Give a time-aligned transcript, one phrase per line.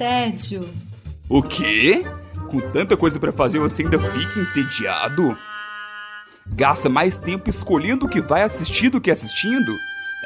[0.00, 0.66] tédio.
[1.28, 2.02] O quê?
[2.48, 5.36] Com tanta coisa para fazer você ainda fica entediado?
[6.46, 9.76] Gasta mais tempo escolhendo o que vai assistir do que assistindo?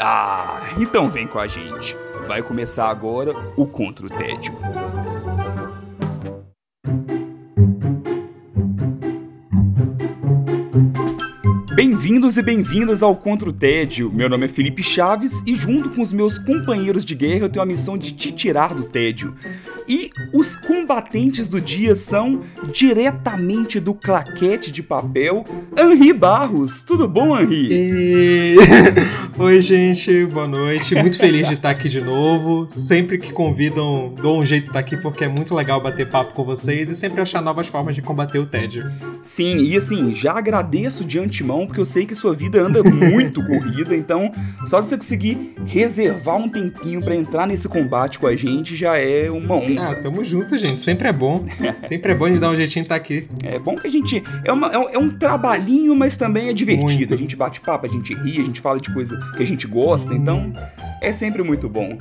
[0.00, 1.96] Ah, então vem com a gente.
[2.28, 4.56] Vai começar agora o Contra o Tédio.
[11.74, 14.10] Bem-vindos e bem-vindas ao Contra o Tédio.
[14.12, 17.62] Meu nome é Felipe Chaves e, junto com os meus companheiros de guerra, eu tenho
[17.62, 19.34] a missão de te tirar do tédio.
[19.86, 22.40] E os combatentes do dia são,
[22.72, 25.44] diretamente do claquete de papel,
[25.78, 26.82] Henri Barros.
[26.82, 27.68] Tudo bom, Henri?
[27.70, 28.56] E...
[29.36, 30.94] Oi, gente, boa noite.
[30.94, 32.66] Muito feliz de estar aqui de novo.
[32.68, 36.32] Sempre que convidam, dou um jeito de estar aqui porque é muito legal bater papo
[36.32, 38.90] com vocês e sempre achar novas formas de combater o tédio.
[39.22, 43.42] Sim, e assim, já agradeço de antemão porque eu sei que sua vida anda muito
[43.44, 44.30] corrida, então
[44.64, 48.96] só de você conseguir reservar um tempinho para entrar nesse combate com a gente já
[48.96, 49.73] é uma honra.
[49.78, 50.80] Ah, tamo junto, gente.
[50.80, 51.44] Sempre é bom.
[51.88, 53.26] Sempre é bom de dar um jeitinho estar aqui.
[53.42, 54.22] É bom que a gente.
[54.44, 56.88] É, uma, é, um, é um trabalhinho, mas também é divertido.
[56.90, 57.14] Muito.
[57.14, 59.66] A gente bate papo, a gente ri, a gente fala de coisa que a gente
[59.66, 60.18] gosta, Sim.
[60.18, 60.52] então
[61.00, 61.98] é sempre muito bom.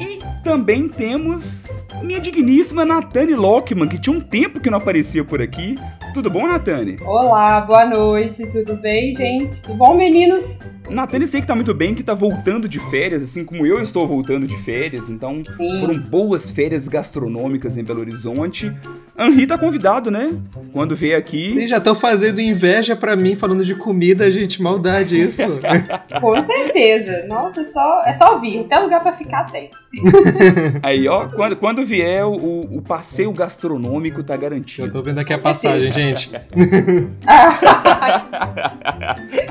[0.00, 5.42] E também temos minha digníssima Natane Lockman, que tinha um tempo que não aparecia por
[5.42, 5.78] aqui.
[6.14, 6.98] Tudo bom, Natane?
[7.04, 9.62] Olá, boa noite, tudo bem, gente?
[9.62, 10.60] Tudo bom, meninos?
[10.88, 14.06] Natane sei que tá muito bem, que tá voltando de férias, assim como eu estou
[14.06, 15.80] voltando de férias, então Sim.
[15.80, 18.72] foram boas férias gastronômicas em Belo Horizonte.
[19.18, 20.32] Henri tá convidado, né?
[20.72, 21.54] Quando vier aqui.
[21.54, 25.42] Vocês já estão fazendo inveja para mim falando de comida, gente, maldade isso.
[26.20, 27.26] Com certeza.
[27.26, 29.70] Nossa, é só, é só vir, até lugar para ficar tem.
[30.82, 34.86] Aí, ó, quando, quando vier, o, o passeio gastronômico tá garantido.
[34.86, 36.30] Eu tô vendo aqui a passagem, gente.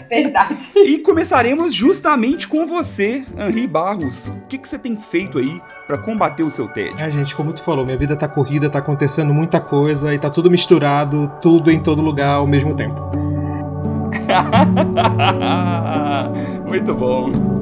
[0.10, 0.72] Verdade.
[0.86, 4.30] E começaremos justamente com você, Henri Barros.
[4.30, 7.06] O que, que você tem feito aí para combater o seu tédio?
[7.06, 10.30] É, gente, como tu falou, minha vida tá corrida, tá acontecendo muita coisa e tá
[10.30, 12.96] tudo misturado, tudo em todo lugar ao mesmo tempo.
[16.66, 17.57] Muito bom.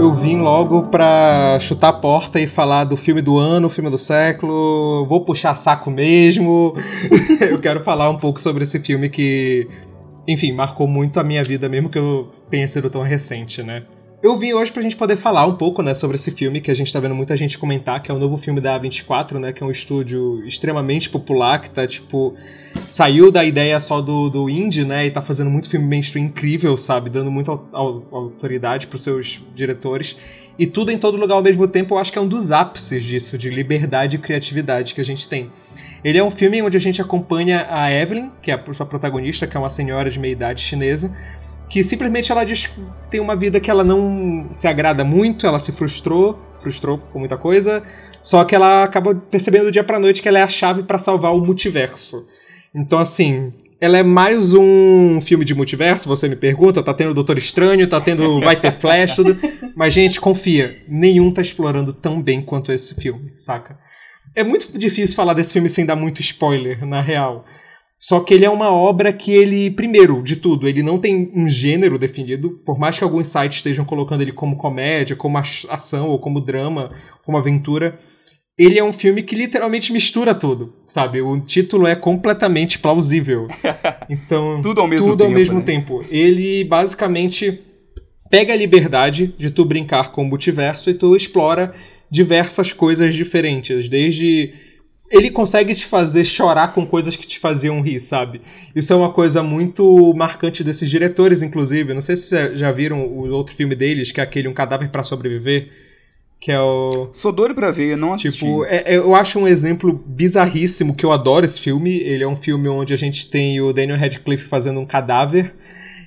[0.00, 3.98] Eu vim logo pra chutar a porta e falar do filme do ano, filme do
[3.98, 5.04] século.
[5.06, 6.74] Vou puxar saco mesmo.
[7.40, 9.68] eu quero falar um pouco sobre esse filme que,
[10.26, 13.82] enfim, marcou muito a minha vida, mesmo que eu tenha sido tão recente, né?
[14.22, 16.74] Eu vim hoje pra gente poder falar um pouco, né, sobre esse filme que a
[16.74, 19.62] gente tá vendo muita gente comentar, que é o novo filme da A24, né, que
[19.62, 22.34] é um estúdio extremamente popular, que tá, tipo,
[22.86, 26.76] saiu da ideia só do, do indie, né, e tá fazendo muito filme mainstream incrível,
[26.76, 30.18] sabe, dando muita autoridade pros seus diretores.
[30.58, 33.02] E tudo em todo lugar ao mesmo tempo, eu acho que é um dos ápices
[33.02, 35.50] disso, de liberdade e criatividade que a gente tem.
[36.04, 39.46] Ele é um filme onde a gente acompanha a Evelyn, que é a sua protagonista,
[39.46, 41.10] que é uma senhora de meia idade chinesa,
[41.70, 42.68] que simplesmente ela diz
[43.10, 47.38] tem uma vida que ela não se agrada muito, ela se frustrou, frustrou com muita
[47.38, 47.82] coisa,
[48.22, 50.98] só que ela acaba percebendo do dia pra noite que ela é a chave para
[50.98, 52.26] salvar o multiverso.
[52.74, 57.38] Então, assim, ela é mais um filme de multiverso, você me pergunta, tá tendo Doutor
[57.38, 59.38] Estranho, tá tendo vai ter Flash, tudo.
[59.76, 63.78] Mas gente, confia, nenhum tá explorando tão bem quanto esse filme, saca?
[64.34, 67.44] É muito difícil falar desse filme sem dar muito spoiler, na real.
[68.00, 71.46] Só que ele é uma obra que ele, primeiro de tudo, ele não tem um
[71.46, 76.18] gênero definido, por mais que alguns sites estejam colocando ele como comédia, como ação ou
[76.18, 76.90] como drama,
[77.22, 78.00] como aventura.
[78.58, 81.20] Ele é um filme que literalmente mistura tudo, sabe?
[81.20, 83.46] O título é completamente plausível.
[84.12, 85.30] Então, tudo ao mesmo tudo tempo.
[85.30, 85.64] Ao mesmo né?
[85.64, 86.04] tempo.
[86.10, 87.60] Ele basicamente
[88.28, 91.72] pega a liberdade de tu brincar com o multiverso e tu explora
[92.10, 94.52] diversas coisas diferentes, desde
[95.10, 98.40] ele consegue te fazer chorar com coisas que te faziam rir, sabe?
[98.74, 101.92] Isso é uma coisa muito marcante desses diretores, inclusive.
[101.92, 105.02] Não sei se já viram o outro filme deles, que é aquele Um Cadáver para
[105.02, 105.68] Sobreviver.
[106.40, 107.10] Que é o.
[107.12, 108.38] Sou doido pra ver, eu não assisti.
[108.38, 111.98] Tipo, é, é, eu acho um exemplo bizarríssimo, que eu adoro esse filme.
[111.98, 115.52] Ele é um filme onde a gente tem o Daniel Radcliffe fazendo um cadáver.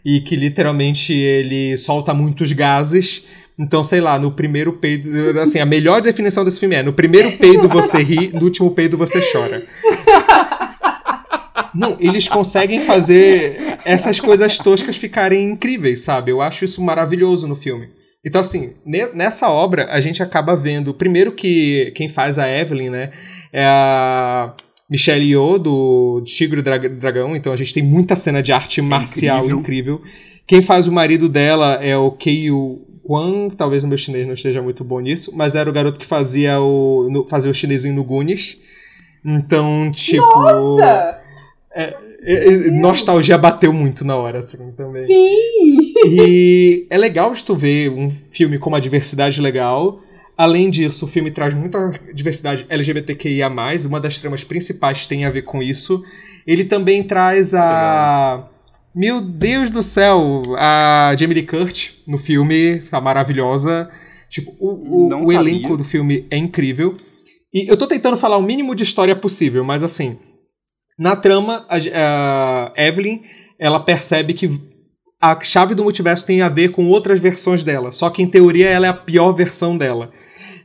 [0.03, 3.23] E que literalmente ele solta muitos gases
[3.57, 5.39] então, sei lá, no primeiro peido.
[5.39, 8.97] Assim, a melhor definição desse filme é: no primeiro peido você ri, no último peido
[8.97, 9.63] você chora.
[11.73, 16.31] Não, eles conseguem fazer essas coisas toscas ficarem incríveis, sabe?
[16.31, 17.89] Eu acho isso maravilhoso no filme.
[18.23, 23.11] Então, assim, nessa obra a gente acaba vendo, primeiro que quem faz a Evelyn, né,
[23.51, 24.53] é a
[24.89, 28.83] Michelle Yeoh, do Tigre e Dragão, então a gente tem muita cena de arte é
[28.83, 29.59] marcial incrível.
[29.59, 30.01] incrível.
[30.47, 34.61] Quem faz o marido dela é o Keiyu Kwan, talvez o meu chinês não esteja
[34.61, 38.03] muito bom nisso, mas era o garoto que fazia o, no, fazia o chinesinho no
[38.03, 38.59] Goonies.
[39.23, 40.23] Então, tipo.
[40.23, 41.21] Nossa!
[41.75, 45.05] É, é, é nostalgia bateu muito na hora, assim, também.
[45.05, 45.77] Sim!
[46.05, 50.01] E é legal de tu ver um filme com uma diversidade legal.
[50.37, 53.49] Além disso, o filme traz muita diversidade LGBTQIA+,
[53.85, 56.03] uma das tramas principais tem a ver com isso.
[56.45, 58.49] Ele também traz a...
[58.95, 60.41] Meu Deus do céu!
[60.57, 63.89] A Jamie Lee Curtis no filme, a maravilhosa.
[64.29, 66.97] Tipo, o, o, o elenco do filme é incrível.
[67.53, 70.17] E eu tô tentando falar o mínimo de história possível, mas assim...
[70.97, 73.21] Na trama, a, a Evelyn,
[73.59, 74.59] ela percebe que
[75.19, 77.91] a chave do multiverso tem a ver com outras versões dela.
[77.91, 80.11] Só que em teoria ela é a pior versão dela.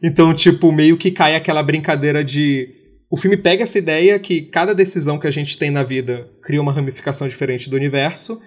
[0.02, 2.68] Então, tipo, meio que cai aquela brincadeira de.
[3.10, 6.60] O filme pega essa ideia que cada decisão que a gente tem na vida cria
[6.60, 8.40] uma ramificação diferente do universo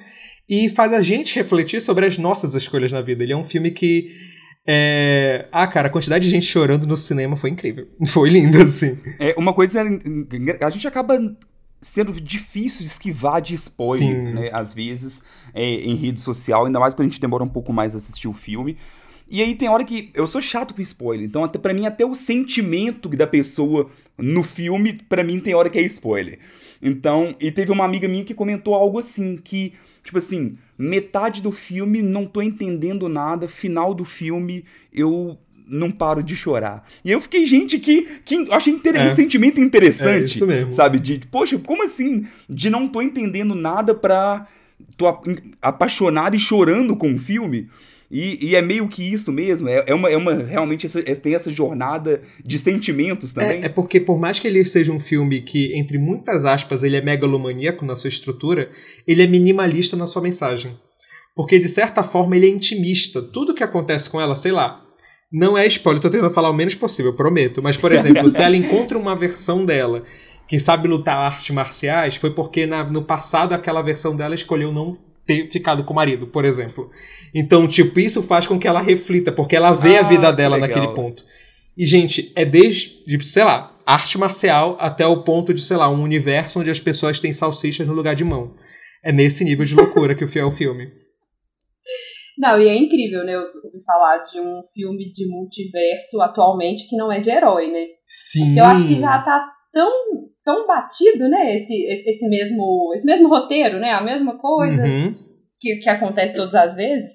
[0.48, 3.24] e faz a gente refletir sobre as nossas escolhas na vida.
[3.24, 4.12] Ele é um filme que.
[4.68, 5.48] É...
[5.52, 7.88] Ah, cara, a quantidade de gente chorando no cinema foi incrível.
[8.08, 8.98] Foi lindo, assim.
[9.20, 9.82] É, uma coisa.
[10.62, 11.18] A gente acaba
[11.82, 14.50] sendo difícil de esquivar de spoiler, né?
[14.54, 15.24] Às vezes,
[15.54, 18.28] é, em rede social, ainda mais quando a gente demora um pouco mais a assistir
[18.28, 18.78] o filme.
[19.32, 22.06] E aí tem hora que eu sou chato com spoiler, então até para mim até
[22.06, 26.38] o sentimento da pessoa no filme, para mim tem hora que é spoiler.
[26.82, 29.72] Então, e teve uma amiga minha que comentou algo assim, que
[30.04, 36.22] tipo assim, metade do filme não tô entendendo nada, final do filme eu não paro
[36.22, 36.86] de chorar.
[37.06, 38.98] E eu fiquei, gente, que, que achei inter...
[38.98, 39.06] é.
[39.06, 40.74] um sentimento interessante, é isso mesmo.
[40.74, 41.00] sabe?
[41.00, 42.28] De, poxa, como assim?
[42.50, 44.46] De não tô entendendo nada pra.
[44.98, 45.06] tô
[45.62, 47.70] apaixonado e chorando com o filme.
[48.12, 51.16] E, e, é meio que isso mesmo, é, é, uma, é uma realmente essa, é,
[51.16, 53.62] tem essa jornada de sentimentos também.
[53.62, 56.98] É, é, porque por mais que ele seja um filme que, entre muitas aspas, ele
[56.98, 58.70] é megalomaníaco na sua estrutura,
[59.08, 60.78] ele é minimalista na sua mensagem.
[61.34, 63.22] Porque, de certa forma, ele é intimista.
[63.22, 64.86] Tudo que acontece com ela, sei lá,
[65.32, 67.64] não é spoiler, tô tentando falar o menos possível, prometo.
[67.64, 70.04] Mas, por exemplo, se ela encontra uma versão dela
[70.50, 74.98] que sabe lutar artes marciais, foi porque na, no passado aquela versão dela escolheu não
[75.26, 76.90] ter ficado com o marido, por exemplo.
[77.34, 80.58] Então, tipo, isso faz com que ela reflita, porque ela vê ah, a vida dela
[80.58, 81.24] naquele ponto.
[81.78, 86.04] E, gente, é desde, sei lá, arte marcial até o ponto de, sei lá, um
[86.04, 88.56] universo onde as pessoas têm salsichas no lugar de mão.
[89.04, 90.88] É nesse nível de loucura que é o filme.
[92.38, 93.36] Não, e é incrível, né?
[93.36, 97.86] Eu ouvi falar de um filme de multiverso atualmente que não é de herói, né?
[98.08, 98.58] Sim.
[98.58, 99.92] Eu acho que já tá tão,
[100.44, 101.56] tão batido, né?
[101.56, 103.92] Esse, esse, mesmo, esse mesmo roteiro, né?
[103.92, 105.12] A mesma coisa uhum.
[105.60, 107.12] que, que acontece todas as vezes.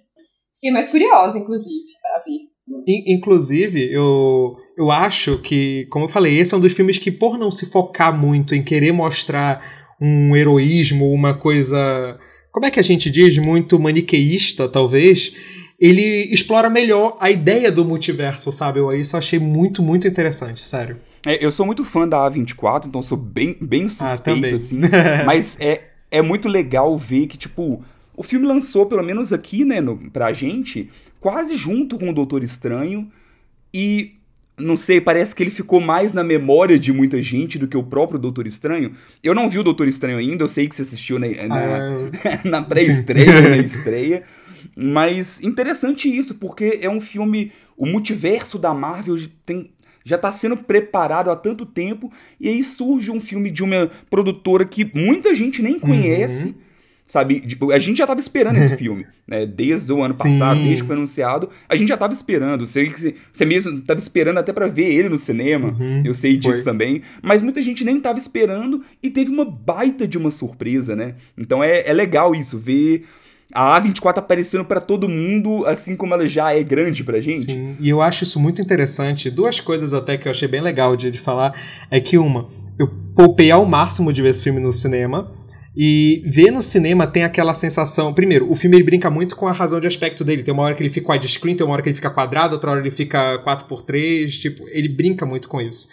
[0.55, 2.56] Fiquei mais curiosa, inclusive, para ver.
[3.06, 7.38] Inclusive, eu, eu acho que, como eu falei, esse é um dos filmes que, por
[7.38, 12.19] não se focar muito em querer mostrar um heroísmo, uma coisa.
[12.53, 13.38] Como é que a gente diz?
[13.38, 15.35] Muito maniqueísta, talvez.
[15.79, 18.79] Ele explora melhor a ideia do multiverso, sabe?
[18.79, 20.99] Eu isso achei muito, muito interessante, sério.
[21.26, 24.81] É, eu sou muito fã da A24, então sou bem, bem ah, suspeito, ah, assim.
[25.26, 27.82] mas é, é muito legal ver que, tipo,
[28.17, 30.88] o filme lançou, pelo menos aqui, né, no, pra gente,
[31.19, 33.11] quase junto com o Doutor Estranho.
[33.75, 34.14] E
[34.56, 37.82] não sei, parece que ele ficou mais na memória de muita gente do que o
[37.82, 38.93] próprio Doutor Estranho.
[39.20, 42.40] Eu não vi o Doutor Estranho ainda, eu sei que você assistiu na, na, ah,
[42.49, 44.22] na pré-estreia, na estreia.
[44.76, 47.50] Mas interessante isso, porque é um filme.
[47.76, 49.70] O multiverso da Marvel tem
[50.06, 54.64] já está sendo preparado há tanto tempo, e aí surge um filme de uma produtora
[54.64, 56.47] que muita gente nem conhece.
[56.47, 56.55] Uhum.
[57.08, 59.44] Sabe, tipo, a gente já estava esperando esse filme, né?
[59.44, 60.19] Desde o ano Sim.
[60.19, 62.65] passado, desde que foi anunciado, a gente já estava esperando.
[62.67, 65.77] Sei que você mesmo estava esperando até para ver ele no cinema.
[65.79, 66.03] Uhum.
[66.05, 66.72] Eu sei disso foi.
[66.72, 67.03] também.
[67.20, 71.17] Mas muita gente nem estava esperando e teve uma baita de uma surpresa, né?
[71.36, 73.05] Então é, é legal isso, ver
[73.53, 77.44] a A24 aparecendo para todo mundo, assim como ela já é grande pra gente.
[77.44, 79.31] Sim, e eu acho isso muito interessante.
[79.31, 81.55] Duas coisas até que eu achei bem legal de, de falar
[81.91, 82.48] é que uma,
[82.79, 85.32] eu poupei ao máximo de ver esse filme no cinema.
[85.79, 88.15] E ver no cinema tem aquela sensação.
[88.15, 90.43] Primeiro, o filme ele brinca muito com a razão de aspecto dele.
[90.43, 92.70] Tem uma hora que ele fica widescreen, tem uma hora que ele fica quadrado, outra
[92.70, 94.31] hora ele fica 4x3.
[94.41, 95.86] Tipo, ele brinca muito com isso.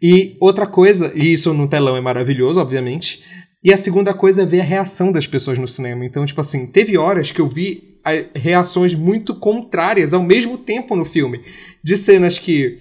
[0.00, 3.20] E outra coisa, e isso no telão é maravilhoso, obviamente,
[3.66, 6.04] e a segunda coisa é ver a reação das pessoas no cinema.
[6.04, 7.96] Então, tipo assim, teve horas que eu vi
[8.32, 11.42] reações muito contrárias ao mesmo tempo no filme.
[11.82, 12.78] De cenas que.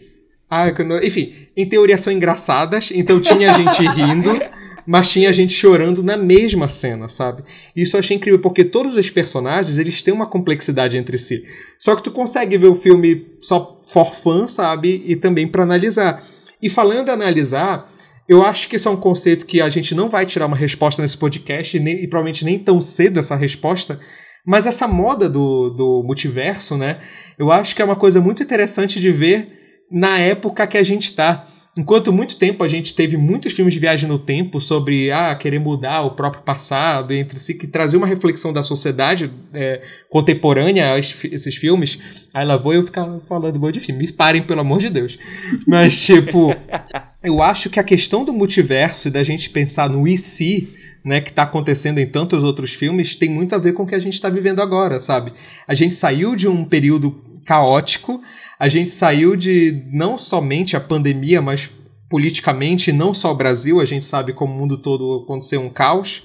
[0.47, 0.67] Ah,
[1.01, 4.39] enfim, em teoria são engraçadas, então tinha gente rindo,
[4.85, 7.43] mas tinha gente chorando na mesma cena, sabe?
[7.75, 11.43] Isso eu achei incrível, porque todos os personagens, eles têm uma complexidade entre si.
[11.79, 15.03] Só que tu consegue ver o filme só for fun, sabe?
[15.07, 16.23] E também para analisar.
[16.61, 17.91] E falando em analisar,
[18.27, 21.01] eu acho que isso é um conceito que a gente não vai tirar uma resposta
[21.01, 23.99] nesse podcast, e, nem, e provavelmente nem tão cedo essa resposta,
[24.45, 27.01] mas essa moda do, do multiverso, né?
[27.37, 31.05] Eu acho que é uma coisa muito interessante de ver na época que a gente
[31.05, 31.47] está.
[31.77, 35.59] Enquanto muito tempo a gente teve muitos filmes de viagem no tempo sobre ah, querer
[35.59, 40.97] mudar o próprio passado entre si, que trazia uma reflexão da sociedade é, contemporânea a
[40.97, 41.99] esses filmes.
[42.33, 44.03] Aí lá vou eu ficar falando um de filme.
[44.03, 45.19] Me parem, pelo amor de Deus.
[45.67, 46.55] Mas, tipo,
[47.21, 50.69] eu acho que a questão do multiverso e da gente pensar no e se,
[51.03, 53.95] né, que está acontecendo em tantos outros filmes, tem muito a ver com o que
[53.95, 55.33] a gente está vivendo agora, sabe?
[55.67, 58.21] A gente saiu de um período caótico
[58.59, 61.69] a gente saiu de não somente a pandemia, mas
[62.09, 66.23] politicamente, não só o Brasil, a gente sabe como o mundo todo aconteceu um caos.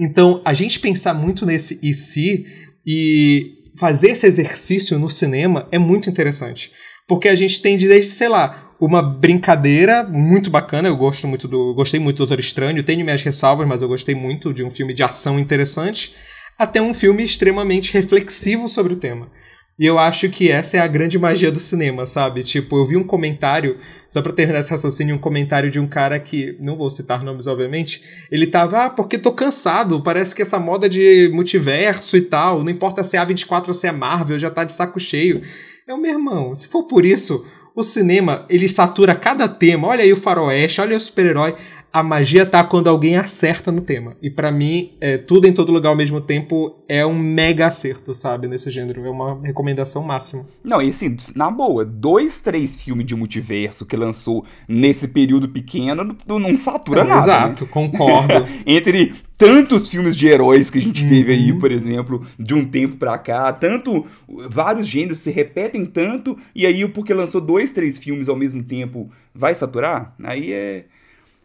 [0.00, 2.46] Então, a gente pensar muito nesse e se
[2.86, 6.72] e fazer esse exercício no cinema é muito interessante.
[7.06, 10.88] Porque a gente tem desde, sei lá, uma brincadeira muito bacana.
[10.88, 11.74] Eu gosto muito do.
[11.74, 14.94] Gostei muito do Doutor Estranho, tenho minhas ressalvas, mas eu gostei muito de um filme
[14.94, 16.14] de ação interessante,
[16.58, 19.30] até um filme extremamente reflexivo sobre o tema.
[19.78, 22.42] E eu acho que essa é a grande magia do cinema, sabe?
[22.42, 26.18] Tipo, eu vi um comentário, só pra terminar esse raciocínio, um comentário de um cara
[26.18, 30.58] que, não vou citar nomes, obviamente, ele tava, ah, porque tô cansado, parece que essa
[30.58, 34.50] moda de multiverso e tal, não importa se é A24 ou se é Marvel, já
[34.50, 35.42] tá de saco cheio.
[35.86, 40.02] É o meu irmão, se for por isso, o cinema, ele satura cada tema, olha
[40.02, 41.54] aí o faroeste, olha o super-herói,
[41.92, 44.16] a magia tá quando alguém acerta no tema.
[44.22, 48.14] E para mim, é, tudo em todo lugar ao mesmo tempo é um mega acerto,
[48.14, 48.46] sabe?
[48.46, 49.04] Nesse gênero.
[49.06, 50.46] É uma recomendação máxima.
[50.62, 56.16] Não, e assim, na boa, dois, três filmes de multiverso que lançou nesse período pequeno
[56.26, 57.22] não satura nada.
[57.22, 57.70] Exato, né?
[57.70, 58.44] concordo.
[58.66, 61.58] Entre tantos filmes de heróis que a gente teve aí, uhum.
[61.58, 64.04] por exemplo, de um tempo pra cá, tanto
[64.50, 69.08] vários gêneros se repetem tanto, e aí porque lançou dois, três filmes ao mesmo tempo,
[69.32, 70.14] vai saturar?
[70.22, 70.84] Aí é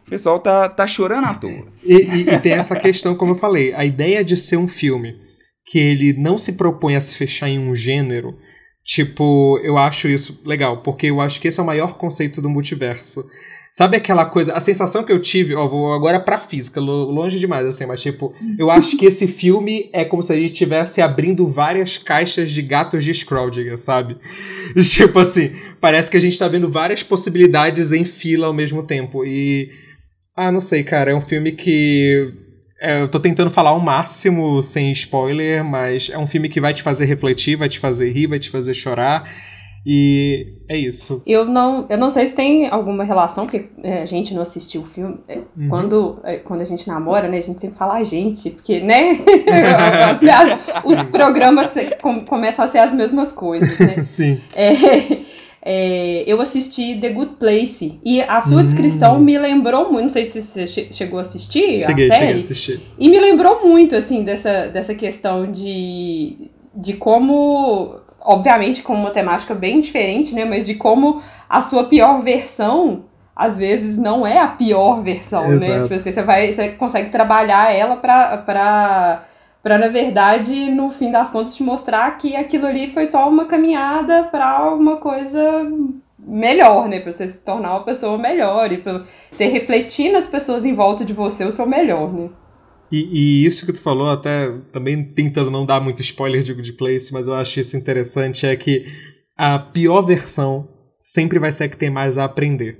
[0.06, 1.68] o pessoal tá, tá chorando à toa.
[1.84, 5.16] E, e, e tem essa questão, como eu falei, a ideia de ser um filme
[5.66, 8.38] que ele não se propõe a se fechar em um gênero,
[8.84, 12.50] tipo, eu acho isso legal, porque eu acho que esse é o maior conceito do
[12.50, 13.26] multiverso.
[13.72, 17.66] Sabe aquela coisa, a sensação que eu tive, ó, vou agora pra física, longe demais,
[17.66, 21.48] assim, mas tipo, eu acho que esse filme é como se a gente estivesse abrindo
[21.48, 24.18] várias caixas de gatos de Scrooge, sabe?
[24.92, 29.26] tipo assim, parece que a gente tá vendo várias possibilidades em fila ao mesmo tempo.
[29.26, 29.72] E
[30.36, 31.12] ah, não sei, cara.
[31.12, 32.34] É um filme que.
[32.82, 36.74] É, eu tô tentando falar o máximo sem spoiler, mas é um filme que vai
[36.74, 39.24] te fazer refletir, vai te fazer rir, vai te fazer chorar.
[39.86, 41.22] E é isso.
[41.26, 44.82] Eu não, eu não sei se tem alguma relação, porque é, a gente não assistiu
[44.82, 45.20] o filme.
[45.28, 45.70] É, uhum.
[45.70, 49.20] Quando, é, quando a gente namora, né, a gente sempre fala a gente, porque, né?
[50.86, 51.70] os programas
[52.28, 54.04] começam a ser as mesmas coisas, né?
[54.08, 54.40] Sim.
[54.56, 54.72] É,
[55.66, 58.66] é, eu assisti The Good Place e a sua hum.
[58.66, 60.04] descrição me lembrou muito.
[60.04, 62.42] Não sei se você chegou a assistir cheguei, a série.
[62.42, 62.90] Cheguei a.
[63.00, 68.02] E me lembrou muito, assim, dessa, dessa questão de, de como.
[68.20, 70.44] Obviamente, com uma temática bem diferente, né?
[70.44, 73.06] Mas de como a sua pior versão
[73.36, 75.56] às vezes não é a pior versão, né?
[75.56, 75.72] Exato.
[75.72, 75.80] né?
[75.80, 79.24] Tipo assim, você vai, você consegue trabalhar ela pra
[79.64, 83.46] para na verdade, no fim das contas, te mostrar que aquilo ali foi só uma
[83.46, 85.66] caminhada para uma coisa
[86.20, 87.00] melhor, né?
[87.00, 91.06] Para você se tornar uma pessoa melhor e para você refletir nas pessoas em volta
[91.06, 92.30] de você o seu melhor, né?
[92.92, 96.74] E, e, isso que tu falou, até também tentando não dar muito spoiler de Good
[96.74, 98.86] Place, mas eu acho isso interessante, é que
[99.36, 100.68] a pior versão
[101.00, 102.78] sempre vai ser a que tem mais a aprender.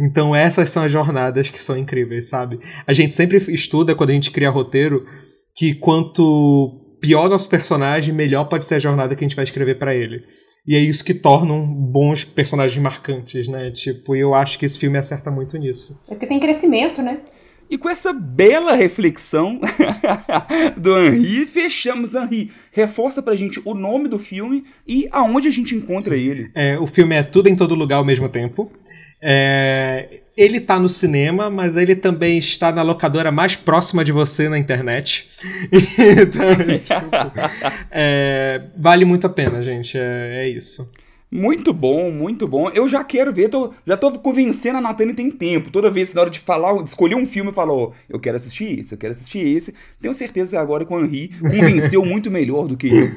[0.00, 2.58] Então essas são as jornadas que são incríveis, sabe?
[2.86, 5.06] A gente sempre estuda quando a gente cria roteiro
[5.54, 9.78] que quanto pior nosso personagem, melhor pode ser a jornada que a gente vai escrever
[9.78, 10.24] para ele.
[10.66, 13.70] E é isso que tornam bons personagens marcantes, né?
[13.70, 16.00] Tipo, eu acho que esse filme acerta muito nisso.
[16.08, 17.20] É porque tem crescimento, né?
[17.68, 19.60] E com essa bela reflexão
[20.76, 22.14] do Henri, fechamos.
[22.14, 26.22] Henri, reforça pra gente o nome do filme e aonde a gente encontra Sim.
[26.22, 26.50] ele.
[26.54, 28.70] É, o filme é Tudo em Todo Lugar ao mesmo tempo.
[29.22, 34.48] É, ele está no cinema, mas ele também está na locadora mais próxima de você
[34.48, 35.28] na internet.
[35.72, 37.10] então, tipo,
[37.90, 39.96] é, vale muito a pena, gente.
[39.96, 40.90] É, é isso.
[41.34, 42.70] Muito bom, muito bom.
[42.70, 45.68] Eu já quero ver, tô, já tô convencendo a Natane tem tempo.
[45.68, 48.36] Toda vez na hora de falar, de escolher um filme, eu falo, oh, eu quero
[48.36, 49.74] assistir esse, eu quero assistir esse.
[50.00, 53.10] Tenho certeza que agora com o Henri convenceu muito melhor do que eu.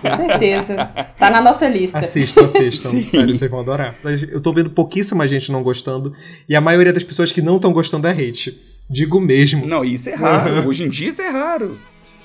[0.00, 0.84] Com certeza.
[1.18, 1.98] Tá na nossa lista.
[1.98, 2.90] Assistam, assistam.
[2.94, 3.26] Sim.
[3.26, 3.96] Vocês vão adorar.
[4.30, 6.14] Eu tô vendo pouquíssima gente não gostando
[6.48, 8.56] e a maioria das pessoas que não estão gostando é hate.
[8.88, 9.66] Digo mesmo.
[9.66, 10.62] Não, isso é raro.
[10.68, 11.76] Hoje em dia isso é raro.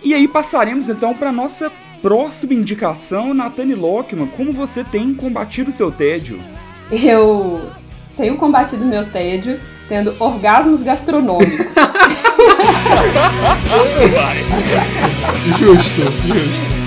[0.03, 1.71] E aí passaremos então para nossa
[2.01, 6.39] Próxima indicação, Nathani Lockman, como você tem combatido seu tédio?
[6.91, 7.69] Eu
[8.15, 11.57] tenho combatido meu tédio tendo orgasmos gastronômicos.
[15.57, 16.77] justo, justo.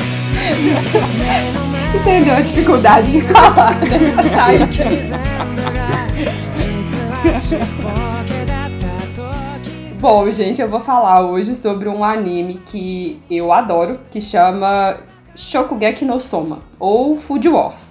[1.94, 3.98] Entendeu a dificuldade de falar, né?
[10.00, 14.96] Bom, gente, eu vou falar hoje sobre um anime que eu adoro, que chama
[15.36, 17.89] Shokugeki no Soma, ou Food Wars.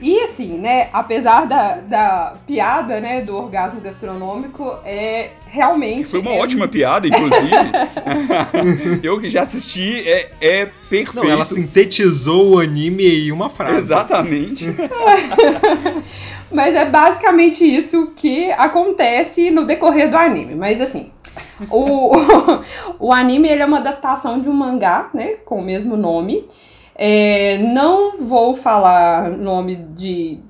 [0.00, 6.10] E assim, né, apesar da, da piada, né, do orgasmo gastronômico, é realmente...
[6.10, 6.40] Foi uma é...
[6.40, 7.50] ótima piada, inclusive.
[9.02, 11.14] eu que já assisti, é, é perfeito.
[11.14, 13.78] Não, ela sintetizou o anime em uma frase.
[13.78, 14.66] Exatamente.
[16.50, 20.54] Mas é basicamente isso que acontece no decorrer do anime.
[20.54, 21.10] Mas assim,
[21.70, 22.12] o,
[22.98, 26.44] o anime ele é uma adaptação de um mangá, né, com o mesmo nome.
[26.98, 30.40] É, não vou falar nome de,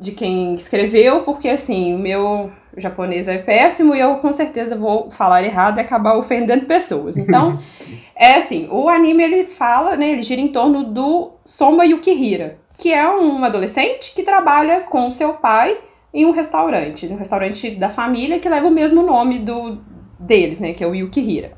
[0.00, 5.10] de quem escreveu, porque assim, o meu japonês é péssimo e eu com certeza vou
[5.10, 7.16] falar errado e acabar ofendendo pessoas.
[7.16, 7.58] Então,
[8.14, 12.92] é assim, o anime ele fala, né, ele gira em torno do Soma Yukihira, que
[12.92, 15.76] é um adolescente que trabalha com seu pai
[16.14, 19.78] em um restaurante, um restaurante da família que leva o mesmo nome do
[20.20, 21.52] deles, né, que é o Yukihira.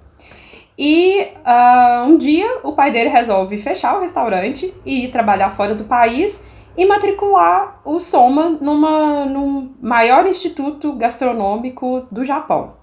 [0.79, 5.75] E uh, um dia o pai dele resolve fechar o restaurante e ir trabalhar fora
[5.75, 6.41] do país
[6.77, 12.78] e matricular o Soma numa, num maior instituto gastronômico do Japão.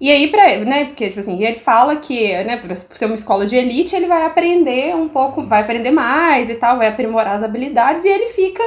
[0.00, 3.46] E aí, pra, né, porque, tipo assim, ele fala que, né, por ser uma escola
[3.46, 7.42] de elite, ele vai aprender um pouco, vai aprender mais e tal, vai aprimorar as
[7.42, 8.62] habilidades, e ele fica,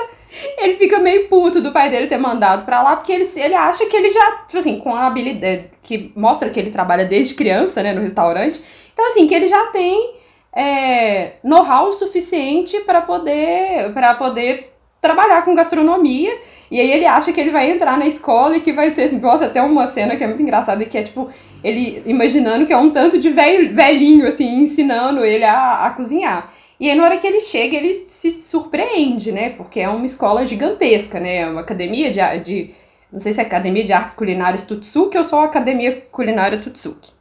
[0.58, 3.86] ele fica meio puto do pai dele ter mandado pra lá, porque ele, ele acha
[3.86, 7.84] que ele já, tipo assim, com a habilidade, que mostra que ele trabalha desde criança,
[7.84, 8.60] né, no restaurante,
[8.92, 10.16] então, assim, que ele já tem
[10.52, 16.38] é, know-how suficiente para poder, para poder trabalhar com gastronomia.
[16.70, 19.20] E aí ele acha que ele vai entrar na escola e que vai ser assim,
[19.20, 21.30] nossa, até uma cena que é muito engraçada, que é tipo,
[21.64, 26.52] ele imaginando que é um tanto de velhinho, assim, ensinando ele a, a cozinhar.
[26.80, 29.50] E aí, na hora que ele chega, ele se surpreende, né?
[29.50, 31.38] Porque é uma escola gigantesca, né?
[31.38, 32.74] É uma academia de, de.
[33.12, 37.12] Não sei se é Academia de Artes Culinárias Tutsuki ou só Academia Culinária Tutsuki.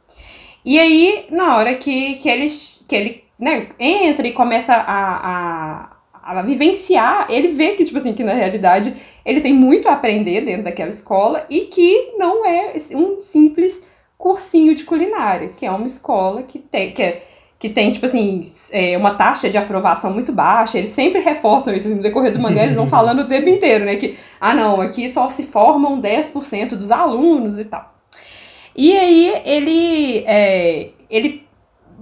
[0.63, 2.47] E aí, na hora que, que ele,
[2.87, 5.98] que ele né, entra e começa a, a
[6.37, 8.93] a vivenciar, ele vê que, tipo assim, que na realidade
[9.25, 13.81] ele tem muito a aprender dentro daquela escola e que não é um simples
[14.17, 17.23] cursinho de culinária, que é uma escola que tem, que, é,
[17.57, 21.89] que tem tipo assim, é, uma taxa de aprovação muito baixa, eles sempre reforçam isso,
[21.89, 25.07] no decorrer do mangá eles vão falando o tempo inteiro, né, que, ah não, aqui
[25.07, 27.95] só se formam 10% dos alunos e tal.
[28.75, 31.48] E aí ele, é, ele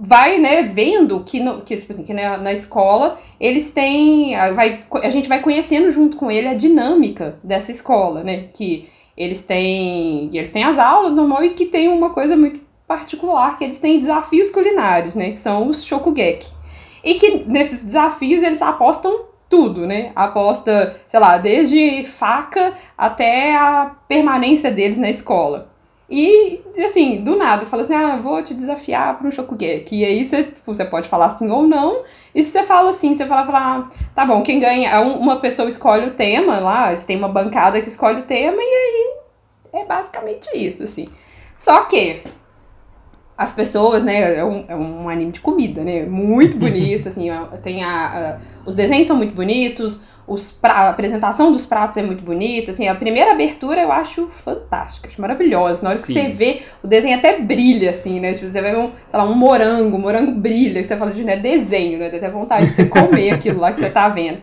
[0.00, 4.36] vai, né, vendo que, no, que, tipo assim, que na, na escola eles têm.
[4.54, 8.48] Vai, a gente vai conhecendo junto com ele a dinâmica dessa escola, né?
[8.52, 10.30] Que eles têm.
[10.32, 13.98] Eles têm as aulas normal e que tem uma coisa muito particular, que eles têm
[13.98, 15.32] desafios culinários, né?
[15.32, 16.50] Que são os shokugeki.
[17.04, 20.12] E que nesses desafios eles apostam tudo, né?
[20.14, 25.70] Aposta, sei lá, desde faca até a permanência deles na escola.
[26.10, 29.96] E, assim, do nada, fala assim, ah, vou te desafiar para um Shokugeki.
[29.96, 32.02] E aí você, tipo, você pode falar sim ou não.
[32.34, 35.68] E se você fala assim, você fala, fala ah, tá bom, quem ganha, uma pessoa
[35.68, 39.84] escolhe o tema lá, eles têm uma bancada que escolhe o tema, e aí é
[39.84, 41.08] basicamente isso, assim.
[41.58, 42.22] Só que
[43.36, 47.28] as pessoas, né, é um, é um anime de comida, né, muito bonito, assim,
[47.62, 52.02] tem a, a, os desenhos são muito bonitos, os pra, a apresentação dos pratos é
[52.02, 55.82] muito bonita, assim, a primeira abertura eu acho fantástica, acho maravilhosa.
[55.82, 56.12] Na hora Sim.
[56.12, 58.34] que você vê, o desenho até brilha, assim, né?
[58.34, 61.36] Tipo, você vê um, sei lá, um morango, o morango brilha, você fala de né,
[61.36, 62.10] desenho, né?
[62.10, 64.38] Dá até vontade de você comer aquilo lá que você tá vendo.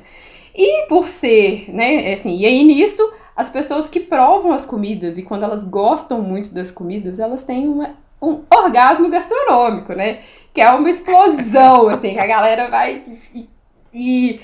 [0.56, 3.04] E por ser, né, assim, e aí nisso,
[3.36, 7.68] as pessoas que provam as comidas e quando elas gostam muito das comidas, elas têm
[7.68, 10.20] uma, um orgasmo gastronômico, né?
[10.54, 13.04] Que é uma explosão, assim, que a galera vai
[13.36, 13.50] e,
[13.94, 14.40] e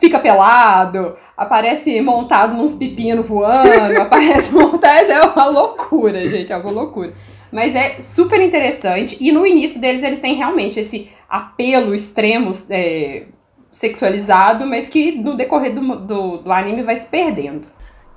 [0.00, 5.10] fica pelado, aparece montado nos pepinos voando, aparece montado.
[5.10, 7.12] É uma loucura, gente, é uma loucura.
[7.52, 9.16] Mas é super interessante.
[9.20, 13.24] E no início deles, eles têm realmente esse apelo extremo é,
[13.70, 17.68] sexualizado, mas que no decorrer do, do, do, anime vai se perdendo.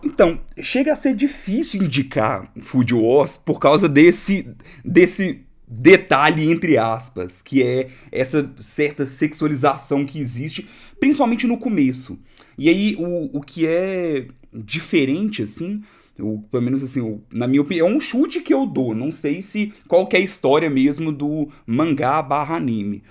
[0.03, 7.41] Então, chega a ser difícil indicar Food Wars por causa desse, desse detalhe entre aspas,
[7.41, 10.67] que é essa certa sexualização que existe,
[10.99, 12.19] principalmente no começo.
[12.57, 15.81] E aí o, o que é diferente assim,
[16.15, 19.73] pelo menos assim, na minha opinião, é um chute que eu dou, não sei se
[19.87, 23.01] qual é a história mesmo do mangá barra anime.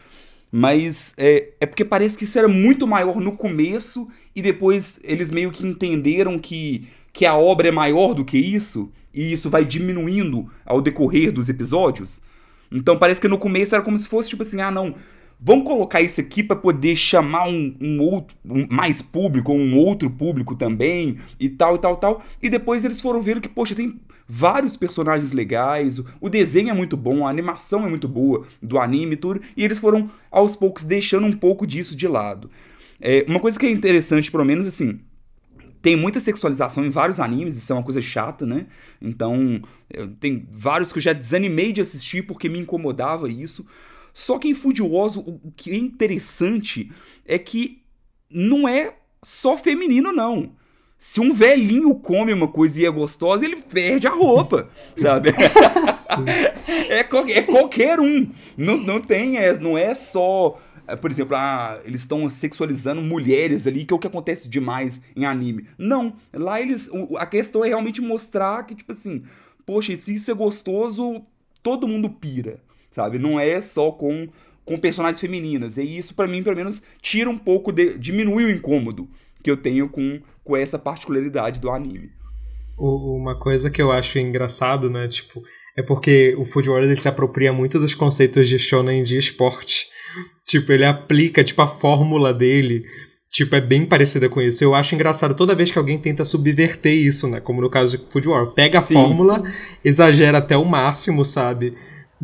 [0.51, 5.31] Mas é, é porque parece que isso era muito maior no começo e depois eles
[5.31, 9.65] meio que entenderam que, que a obra é maior do que isso e isso vai
[9.65, 12.21] diminuindo ao decorrer dos episódios.
[12.73, 14.95] Então parece que no começo era como se fosse tipo assim, ah não,
[15.41, 20.09] vamos colocar isso aqui para poder chamar um, um outro, um, mais público, um outro
[20.09, 22.23] público também, e tal, e tal, tal.
[22.41, 26.97] E depois eles foram ver que, poxa, tem vários personagens legais, o desenho é muito
[26.97, 30.85] bom, a animação é muito boa do anime e tudo, e eles foram aos poucos
[30.85, 32.49] deixando um pouco disso de lado.
[33.01, 35.01] É, uma coisa que é interessante, pelo menos assim,
[35.83, 38.67] tem muita sexualização em vários animes, isso é uma coisa chata, né?
[39.01, 39.61] Então,
[40.21, 43.67] tem vários que eu já desanimei de assistir porque me incomodava isso.
[44.15, 46.91] Só que em Wars, o, que é interessante
[47.27, 47.83] é que
[48.31, 50.53] não é só feminino, não.
[50.97, 55.31] Se um velhinho come uma coisinha gostosa, ele perde a roupa, sabe?
[56.89, 58.31] é, é, qualquer um.
[58.57, 60.57] Não, não tem, é, não é só
[61.01, 65.25] por exemplo, ah, eles estão sexualizando mulheres ali, que é o que acontece demais em
[65.25, 65.67] anime.
[65.79, 66.91] Não, lá eles.
[67.17, 69.23] A questão é realmente mostrar que, tipo assim,
[69.65, 71.23] poxa, se isso é gostoso,
[71.63, 72.61] todo mundo pira
[72.93, 73.19] sabe?
[73.19, 74.29] Não é só com,
[74.65, 75.77] com personagens femininas.
[75.79, 79.09] E isso, para mim, pelo menos, tira um pouco, de, diminui o incômodo
[79.43, 82.11] que eu tenho com, com essa particularidade do anime.
[82.79, 85.43] Uma coisa que eu acho engraçado, né, tipo,
[85.77, 89.87] é porque o Food Wars ele se apropria muito dos conceitos de shonen de esporte.
[90.47, 92.85] Tipo, ele aplica, tipo, a fórmula dele,
[93.31, 94.63] tipo, é bem parecida com isso.
[94.63, 98.05] Eu acho engraçado toda vez que alguém tenta subverter isso, né, como no caso de
[98.11, 98.53] Food Wars.
[98.55, 99.53] Pega a sim, fórmula, sim.
[99.85, 101.75] exagera até o máximo, sabe?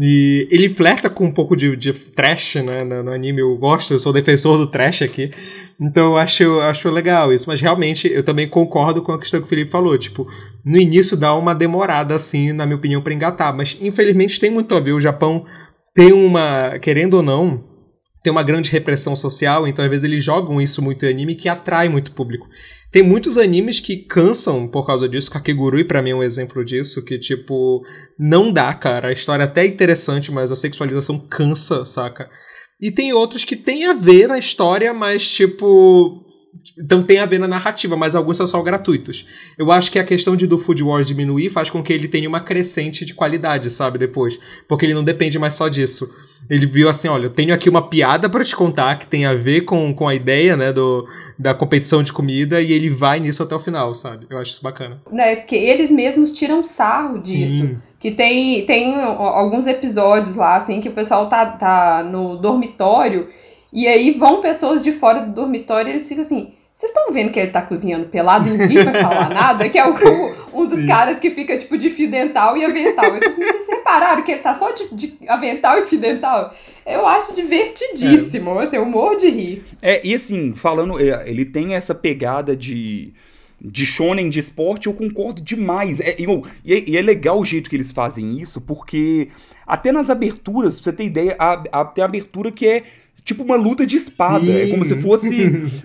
[0.01, 3.41] E ele flerta com um pouco de, de trash, né, no, no, anime.
[3.41, 5.33] Eu gosto, eu sou defensor do trash aqui.
[5.81, 7.47] Então eu acho, acho legal isso.
[7.49, 9.99] Mas realmente eu também concordo com a questão que o Felipe falou.
[9.99, 10.29] Tipo,
[10.65, 13.57] no início dá uma demorada, assim, na minha opinião, para engatar.
[13.57, 14.93] Mas infelizmente tem muito a ver.
[14.93, 15.45] O Japão
[15.93, 17.65] tem uma, querendo ou não,
[18.23, 19.67] tem uma grande repressão social.
[19.67, 22.47] Então às vezes eles jogam isso muito em anime que atrai muito público.
[22.91, 25.31] Tem muitos animes que cansam por causa disso.
[25.31, 27.05] Kakegurui, para mim, é um exemplo disso.
[27.05, 27.83] Que, tipo,
[28.19, 29.09] não dá, cara.
[29.09, 32.31] A história até é interessante, mas a sexualização cansa, saca?
[32.81, 36.25] E tem outros que tem a ver na história, mas, tipo.
[36.81, 39.27] Então tem a ver na narrativa, mas alguns são só gratuitos.
[39.59, 42.29] Eu acho que a questão de do Food Wars diminuir faz com que ele tenha
[42.29, 43.99] uma crescente de qualidade, sabe?
[43.99, 44.39] Depois.
[44.69, 46.09] Porque ele não depende mais só disso.
[46.49, 49.35] Ele viu assim: olha, eu tenho aqui uma piada para te contar que tem a
[49.35, 51.07] ver com, com a ideia, né, do
[51.39, 54.27] da competição de comida e ele vai nisso até o final, sabe?
[54.29, 55.01] Eu acho isso bacana.
[55.11, 57.69] Né, porque eles mesmos tiram sarro disso.
[57.69, 57.79] Sim.
[58.01, 63.29] Que tem, tem alguns episódios lá, assim, que o pessoal tá, tá no dormitório
[63.73, 66.55] e aí vão pessoas de fora do dormitório e eles ficam assim.
[66.79, 69.69] Vocês estão vendo que ele tá cozinhando pelado e ninguém vai falar nada?
[69.69, 69.93] Que é o,
[70.55, 70.87] um dos Sim.
[70.87, 73.17] caras que fica, tipo, de fio dental e avental.
[73.17, 76.55] Eu falei, vocês repararam que ele tá só de, de avental e fio dental?
[76.87, 78.63] Eu acho divertidíssimo, é.
[78.63, 79.65] assim, eu morro de rir.
[79.83, 83.13] É, e assim, falando, é, ele tem essa pegada de
[83.61, 85.99] de shonen de esporte, eu concordo demais.
[85.99, 89.31] É, eu, e, é, e, é, legal o jeito que eles fazem isso, porque
[89.67, 92.85] até nas aberturas, pra você ter ideia, a, a, tem a abertura que é
[93.29, 94.45] tipo uma luta de espada.
[94.45, 94.61] Sim.
[94.61, 95.69] É como se fosse.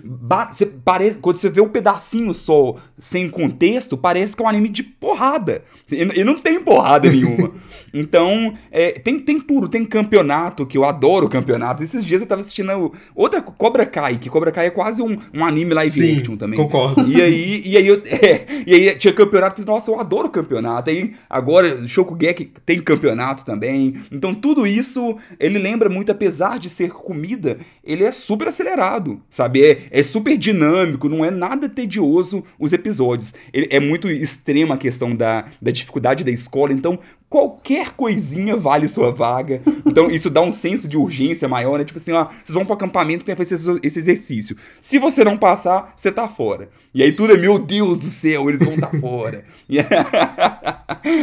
[0.50, 4.68] você, parece, quando você vê um pedacinho só sem contexto, parece que é um anime
[4.68, 5.62] de porrada.
[5.90, 7.52] E não tem porrada nenhuma.
[7.92, 9.68] então, é, tem, tem tudo.
[9.68, 11.82] Tem campeonato, que eu adoro campeonato.
[11.82, 15.44] Esses dias eu tava assistindo outra Cobra Kai, que Cobra Kai é quase um, um
[15.44, 16.58] anime live Sim, action também.
[16.58, 17.06] Concordo.
[17.06, 19.64] E aí, e aí, eu, é, e aí tinha campeonato.
[19.66, 20.88] Nossa, eu adoro campeonato.
[20.88, 23.94] Aí agora Shokugeki tem campeonato também.
[24.10, 27.33] Então tudo isso ele lembra muito, apesar de ser comida
[27.82, 29.62] ele é super acelerado, sabe?
[29.62, 33.34] É, é super dinâmico, não é nada tedioso os episódios.
[33.52, 36.98] Ele, é muito extrema a questão da, da dificuldade da escola, então
[37.34, 39.60] qualquer coisinha vale sua vaga.
[39.84, 41.84] Então isso dá um senso de urgência maior, né?
[41.84, 44.56] Tipo assim, ó, vocês vão pro acampamento, tem que fazer esse, exercício.
[44.80, 46.68] Se você não passar, você tá fora.
[46.94, 49.42] E aí tudo é, meu Deus do céu, eles vão tá fora.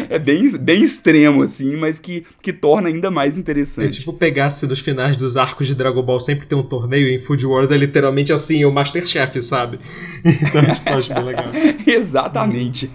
[0.09, 3.87] é, bem, bem extremo, assim, mas que, que torna ainda mais interessante.
[3.87, 7.19] É tipo pegar-se dos finais dos arcos de Dragon Ball sempre tem um torneio, em
[7.19, 9.79] Food Wars é literalmente assim, o Masterchef, sabe?
[10.23, 11.45] Então, tipo, acho bem legal.
[11.87, 12.91] Exatamente.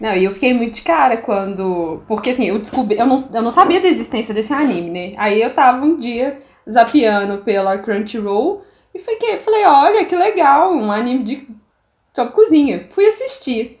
[0.00, 2.02] Não, e eu fiquei muito de cara quando.
[2.08, 2.98] Porque assim, eu descobri.
[2.98, 5.12] Eu não, eu não sabia da existência desse anime, né?
[5.16, 10.90] Aí eu tava um dia zapeando pela Crunchyroll e fiquei, falei, olha que legal, um
[10.90, 11.48] anime de
[12.14, 12.86] sobre cozinha.
[12.90, 13.79] Fui assistir.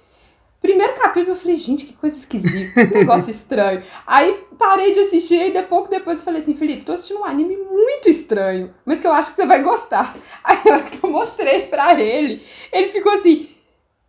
[0.60, 3.82] Primeiro capítulo, eu falei, gente, que coisa esquisita, que negócio estranho.
[4.06, 7.56] Aí parei de assistir e pouco depois eu falei assim, Felipe, tô assistindo um anime
[7.56, 10.14] muito estranho, mas que eu acho que você vai gostar.
[10.44, 13.48] Aí na hora que eu mostrei pra ele, ele ficou assim,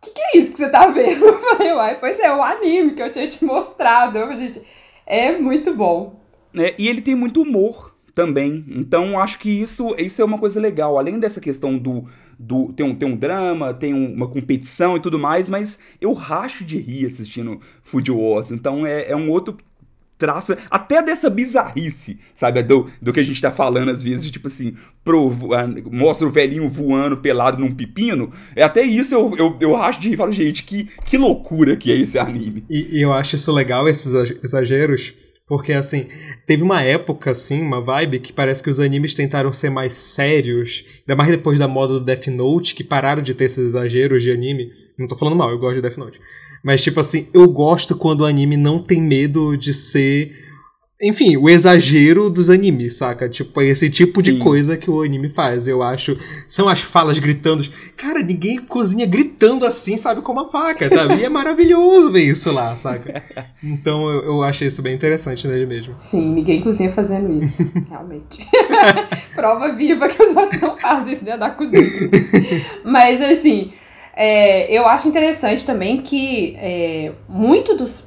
[0.02, 1.24] que que é isso que você tá vendo?
[1.24, 4.18] Eu falei, uai, pois é, o anime que eu tinha te mostrado.
[4.18, 4.60] Eu, gente,
[5.06, 6.20] é muito bom.
[6.54, 8.64] É, e ele tem muito humor também.
[8.68, 10.98] Então acho que isso, isso é uma coisa legal.
[10.98, 12.04] Além dessa questão do.
[12.38, 16.12] do tem, um, tem um drama, tem um, uma competição e tudo mais, mas eu
[16.12, 18.52] racho de rir assistindo Food Wars.
[18.52, 19.56] Então é, é um outro
[20.22, 22.62] traços, até dessa bizarrice, sabe?
[22.62, 24.76] Do, do que a gente tá falando às vezes, tipo assim,
[25.90, 28.30] mostra o velhinho voando pelado num pepino.
[28.54, 31.96] É até isso eu, eu, eu acho de falo, gente, que, que loucura que é
[31.96, 32.64] esse anime.
[32.70, 34.12] E, e eu acho isso legal, esses
[34.44, 35.12] exageros,
[35.52, 36.06] porque assim,
[36.46, 40.82] teve uma época, assim, uma vibe que parece que os animes tentaram ser mais sérios,
[41.00, 44.32] ainda mais depois da moda do Death Note, que pararam de ter esses exageros de
[44.32, 44.70] anime.
[44.98, 46.18] Não tô falando mal, eu gosto de Death Note.
[46.64, 50.32] Mas, tipo assim, eu gosto quando o anime não tem medo de ser
[51.02, 53.28] enfim, o exagero dos animes, saca?
[53.28, 54.34] Tipo, é esse tipo Sim.
[54.34, 55.66] de coisa que o anime faz.
[55.66, 56.16] Eu acho.
[56.46, 57.68] São as falas gritando.
[57.96, 59.31] Cara, ninguém cozinha gritando
[59.66, 60.20] assim, sabe?
[60.22, 61.16] Com uma faca, sabe?
[61.16, 63.22] E é maravilhoso ver isso lá, saca?
[63.64, 65.94] Então eu, eu achei isso bem interessante nele mesmo.
[65.96, 68.44] Sim, ninguém cozinha fazendo isso, realmente.
[69.34, 72.10] Prova viva que os outros não fazem isso dentro da cozinha.
[72.84, 73.72] Mas assim.
[74.14, 78.04] É, eu acho interessante também que é, muito dos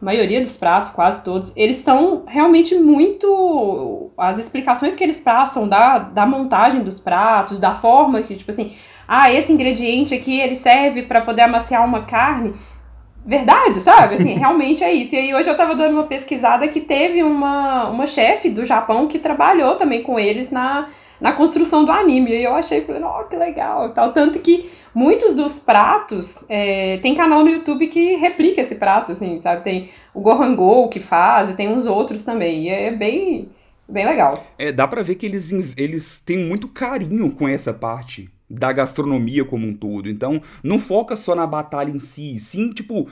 [0.00, 4.10] maioria dos pratos, quase todos, eles são realmente muito.
[4.16, 8.72] As explicações que eles passam da, da montagem dos pratos, da forma que, tipo assim,
[9.08, 12.52] ah, esse ingrediente aqui ele serve para poder amaciar uma carne.
[13.24, 14.16] Verdade, sabe?
[14.16, 15.14] Assim, realmente é isso.
[15.14, 19.06] E aí hoje eu tava dando uma pesquisada que teve uma, uma chefe do Japão
[19.06, 22.32] que trabalhou também com eles na, na construção do anime.
[22.32, 24.12] E eu achei, falei, ó, oh, que legal tal.
[24.12, 29.40] Tanto que muitos dos pratos é, tem canal no YouTube que replica esse prato, assim,
[29.40, 29.64] sabe?
[29.64, 32.64] Tem o Gohan Go que faz, e tem uns outros também.
[32.64, 33.48] E é bem,
[33.88, 34.44] bem legal.
[34.58, 39.44] É, dá pra ver que eles, eles têm muito carinho com essa parte da gastronomia
[39.44, 40.08] como um todo.
[40.08, 43.08] Então, não foca só na batalha em si, sim, tipo,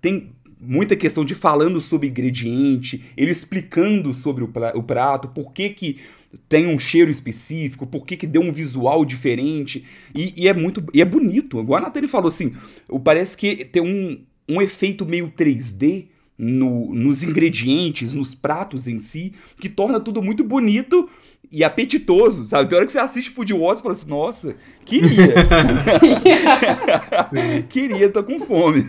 [0.00, 5.98] tem muita questão de falando sobre ingrediente, ele explicando sobre o prato, por que que
[6.48, 9.84] tem um cheiro específico, por que, que deu um visual diferente.
[10.14, 10.84] E, e, é muito.
[10.92, 11.58] E é bonito.
[11.58, 12.52] Agora a falou assim:
[13.02, 19.32] parece que tem um, um efeito meio 3D no, nos ingredientes, nos pratos em si,
[19.60, 21.08] que torna tudo muito bonito
[21.50, 22.68] e apetitoso, sabe?
[22.68, 25.28] Tem hora que você assiste Food Wars e fala assim, nossa, queria.
[27.68, 28.84] queria, tô com fome.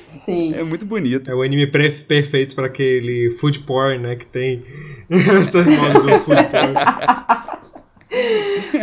[0.00, 0.54] Sim.
[0.54, 1.30] É muito bonito.
[1.30, 4.62] É o anime perfeito para aquele food porn, né, que tem
[5.08, 6.74] essas modas do food porn.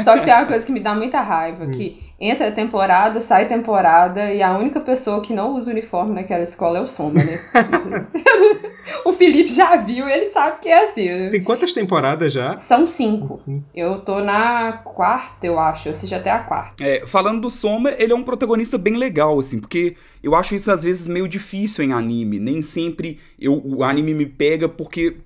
[0.03, 1.71] Só que tem uma coisa que me dá muita raiva, hum.
[1.71, 6.77] que entra temporada, sai temporada, e a única pessoa que não usa uniforme naquela escola
[6.77, 7.41] é o Soma, né?
[9.03, 11.09] o Felipe já viu, ele sabe que é assim.
[11.09, 11.29] Né?
[11.29, 12.55] Tem quantas temporadas já?
[12.55, 13.39] São cinco.
[13.73, 15.87] Eu tô na quarta, eu acho.
[15.87, 16.83] Eu assisti até a quarta.
[16.83, 20.71] É, falando do Soma, ele é um protagonista bem legal, assim, porque eu acho isso
[20.71, 22.39] às vezes meio difícil em anime.
[22.39, 25.17] Nem sempre eu, o anime me pega porque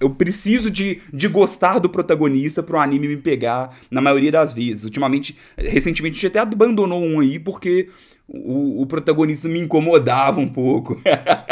[0.00, 4.84] eu preciso de, de gostar do protagonista pro anime me pegar na maioria das vezes.
[4.84, 7.88] Ultimamente, recentemente a gente até abandonou um aí porque
[8.26, 11.00] o, o protagonista me incomodava um pouco.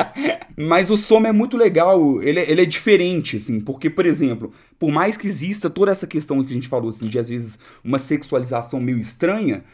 [0.56, 4.52] Mas o Soma é muito legal, ele, é, ele é diferente, assim, porque, por exemplo,
[4.78, 7.58] por mais que exista toda essa questão que a gente falou, assim, de às vezes
[7.82, 9.64] uma sexualização meio estranha,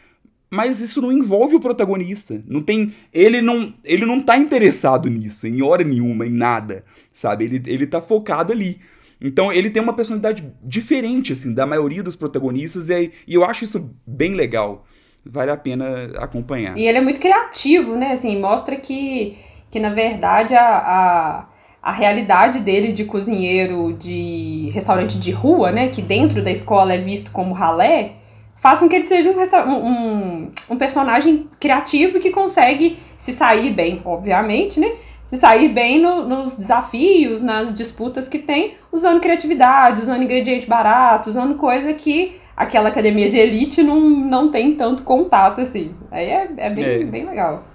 [0.51, 2.43] mas isso não envolve o protagonista.
[2.47, 6.85] Não tem, ele não, ele não tá interessado nisso, em hora nenhuma, em nada,
[7.19, 7.45] sabe?
[7.45, 8.81] Ele, ele tá focado ali.
[9.21, 13.65] Então ele tem uma personalidade diferente, assim, da maioria dos protagonistas, e, e eu acho
[13.65, 14.85] isso bem legal.
[15.27, 16.79] Vale a pena acompanhar.
[16.79, 18.13] E ele é muito criativo, né?
[18.13, 19.37] Assim, mostra que,
[19.69, 21.49] que na verdade, a, a,
[21.83, 25.89] a realidade dele de cozinheiro de restaurante de rua, né?
[25.89, 28.13] Que dentro da escola é visto como ralé,
[28.55, 34.01] faz com que ele seja um, um, um personagem criativo que consegue se sair bem,
[34.05, 34.93] obviamente, né?
[35.29, 41.29] Se sair bem no, nos desafios, nas disputas que tem, usando criatividade, usando ingrediente barato,
[41.29, 45.95] usando coisa que aquela academia de elite não, não tem tanto contato, assim.
[46.11, 47.05] Aí é, é, bem, é.
[47.05, 47.69] bem legal.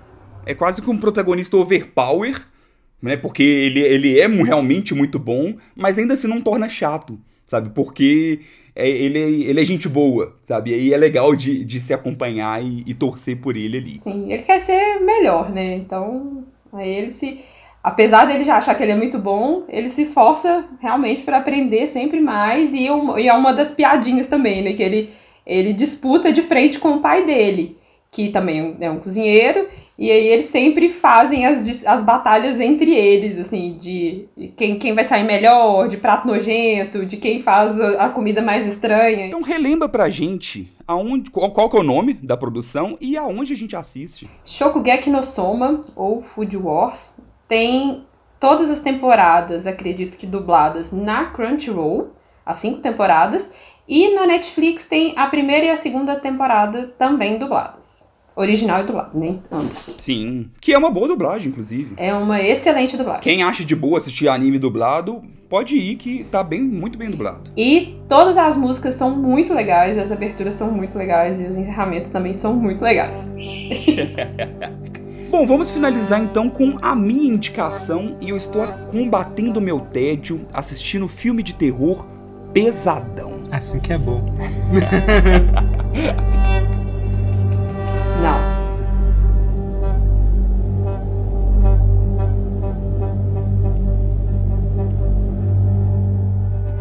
[0.47, 2.41] É quase que um protagonista overpower,
[2.99, 3.15] né?
[3.17, 7.69] Porque ele, ele é realmente muito bom, mas ainda assim não torna chato, sabe?
[7.69, 8.39] Porque
[8.75, 10.71] é, ele, ele é gente boa, sabe?
[10.71, 13.99] E aí é legal de, de se acompanhar e, e torcer por ele ali.
[13.99, 15.75] Sim, ele quer ser melhor, né?
[15.75, 17.39] Então, aí ele se.
[17.83, 21.87] Apesar dele já achar que ele é muito bom, ele se esforça realmente para aprender
[21.87, 22.73] sempre mais.
[22.73, 24.71] E, e é uma das piadinhas também, né?
[24.71, 25.09] Que ele,
[25.45, 27.77] ele disputa de frente com o pai dele
[28.13, 33.39] que também é um cozinheiro, e aí eles sempre fazem as, as batalhas entre eles,
[33.39, 38.41] assim, de quem, quem vai sair melhor, de prato nojento, de quem faz a comida
[38.41, 39.27] mais estranha.
[39.27, 43.53] Então relembra pra gente aonde, qual, qual que é o nome da produção e aonde
[43.53, 44.27] a gente assiste.
[44.43, 47.15] Shokugeki no Soma, ou Food Wars,
[47.47, 48.03] tem
[48.39, 52.11] todas as temporadas, acredito que dubladas na Crunchyroll,
[52.45, 53.51] as cinco temporadas,
[53.87, 58.11] e na Netflix tem a primeira e a segunda temporada também dubladas.
[58.35, 59.37] Original e dublado, né?
[59.51, 59.79] Ambos.
[59.79, 60.49] Sim.
[60.59, 61.93] Que é uma boa dublagem, inclusive.
[61.97, 63.21] É uma excelente dublagem.
[63.21, 67.51] Quem acha de boa assistir anime dublado, pode ir que tá bem, muito bem dublado.
[67.55, 72.09] E todas as músicas são muito legais, as aberturas são muito legais e os encerramentos
[72.09, 73.31] também são muito legais.
[75.29, 81.07] Bom, vamos finalizar então com a minha indicação e eu estou combatendo meu tédio assistindo
[81.07, 82.05] filme de terror
[82.53, 83.41] pesadão.
[83.51, 84.23] Assim que é bom.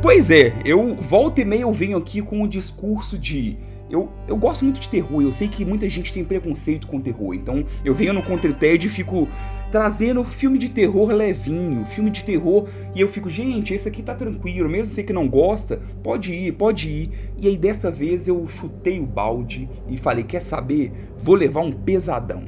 [0.03, 3.57] Pois é, eu volta e meia eu venho aqui com o um discurso de
[3.89, 7.35] eu, eu gosto muito de terror, eu sei que muita gente tem preconceito com terror,
[7.35, 9.29] então eu venho no Contra Ted e fico
[9.71, 14.13] trazendo filme de terror levinho, filme de terror, e eu fico, gente, esse aqui tá
[14.13, 17.11] tranquilo, mesmo você que não gosta, pode ir, pode ir.
[17.39, 20.91] E aí dessa vez eu chutei o balde e falei, quer saber?
[21.17, 22.45] Vou levar um pesadão.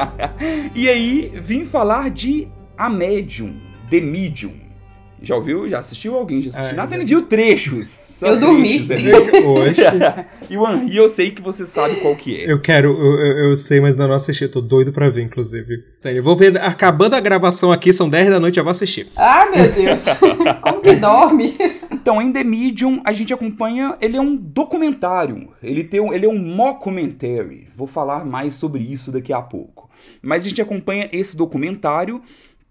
[0.74, 3.52] e aí vim falar de A Medium,
[3.90, 4.61] The Medium.
[5.22, 5.68] Já ouviu?
[5.68, 6.16] Já assistiu?
[6.16, 6.72] Alguém já assistiu?
[6.72, 8.20] É, Nathan viu trechos.
[8.20, 8.80] Eu dormi.
[9.44, 9.82] Hoje.
[10.50, 12.52] e o Henri, eu sei que você sabe qual que é.
[12.52, 14.48] Eu quero, eu, eu sei, mas ainda não assisti.
[14.48, 15.84] Tô doido pra ver, inclusive.
[16.04, 19.08] Eu vou ver, acabando a gravação aqui, são 10 da noite, eu vou assistir.
[19.16, 20.04] Ah, meu Deus.
[20.60, 21.56] Como que dorme?
[21.90, 23.96] Então, em The Medium, a gente acompanha.
[24.00, 25.48] Ele é um documentário.
[25.62, 27.68] Ele, tem um, ele é um mockumentary.
[27.76, 29.88] Vou falar mais sobre isso daqui a pouco.
[30.20, 32.20] Mas a gente acompanha esse documentário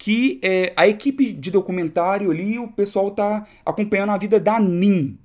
[0.01, 5.15] que é, a equipe de documentário ali, o pessoal tá acompanhando a vida da Nin,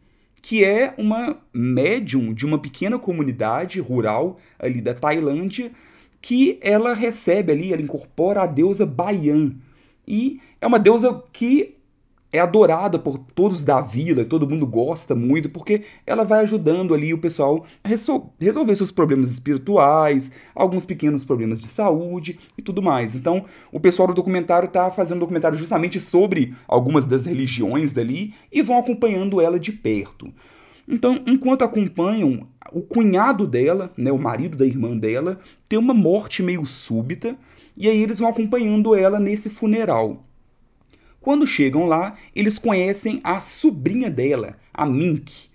[0.42, 5.72] que é uma médium de uma pequena comunidade rural ali da Tailândia,
[6.20, 9.54] que ela recebe ali, ela incorpora a deusa Bayan.
[10.06, 11.78] E é uma deusa que
[12.32, 17.14] é adorada por todos da vila, todo mundo gosta muito, porque ela vai ajudando ali
[17.14, 23.14] o pessoal a resolver seus problemas espirituais, alguns pequenos problemas de saúde e tudo mais.
[23.14, 28.34] Então, o pessoal do documentário está fazendo um documentário justamente sobre algumas das religiões dali
[28.52, 30.32] e vão acompanhando ela de perto.
[30.88, 36.42] Então, enquanto acompanham, o cunhado dela, né, o marido da irmã dela, tem uma morte
[36.42, 37.36] meio súbita,
[37.76, 40.25] e aí eles vão acompanhando ela nesse funeral.
[41.26, 45.48] Quando chegam lá, eles conhecem a sobrinha dela, a Mink,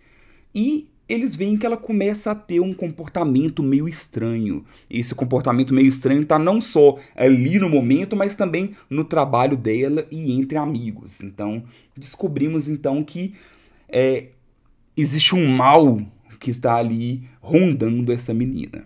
[0.53, 4.65] e eles veem que ela começa a ter um comportamento meio estranho.
[4.89, 10.05] Esse comportamento meio estranho está não só ali no momento, mas também no trabalho dela
[10.11, 11.21] e entre amigos.
[11.23, 11.63] Então,
[11.95, 13.33] descobrimos então que
[13.87, 14.25] é,
[14.97, 16.01] existe um mal
[16.37, 18.85] que está ali rondando essa menina.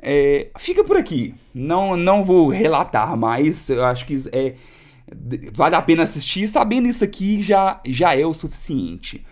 [0.00, 1.34] É, fica por aqui.
[1.54, 3.68] Não, não vou relatar mais.
[3.68, 4.54] Eu acho que é,
[5.52, 9.24] vale a pena assistir, sabendo isso aqui já, já é o suficiente.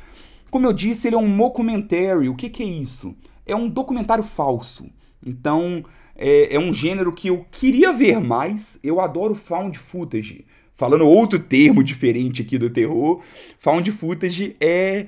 [0.50, 2.28] Como eu disse, ele é um mockumentary.
[2.28, 3.16] O que, que é isso?
[3.46, 4.86] É um documentário falso.
[5.24, 5.84] Então,
[6.16, 8.78] é, é, um gênero que eu queria ver mais.
[8.82, 10.44] Eu adoro found footage.
[10.74, 13.22] Falando outro termo diferente aqui do terror,
[13.58, 15.06] found footage é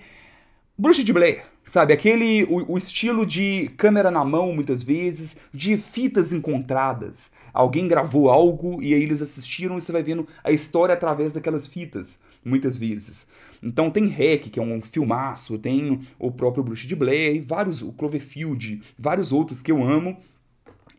[0.78, 1.51] Bruxa de Blair.
[1.64, 7.30] Sabe, aquele o, o, estilo de câmera na mão, muitas vezes, de fitas encontradas.
[7.54, 11.66] Alguém gravou algo e aí eles assistiram e você vai vendo a história através daquelas
[11.66, 13.28] fitas, muitas vezes.
[13.62, 17.92] Então tem Hack, que é um filmaço, tem o próprio Bruce de Blair, vários, o
[17.92, 20.18] Cloverfield, vários outros que eu amo.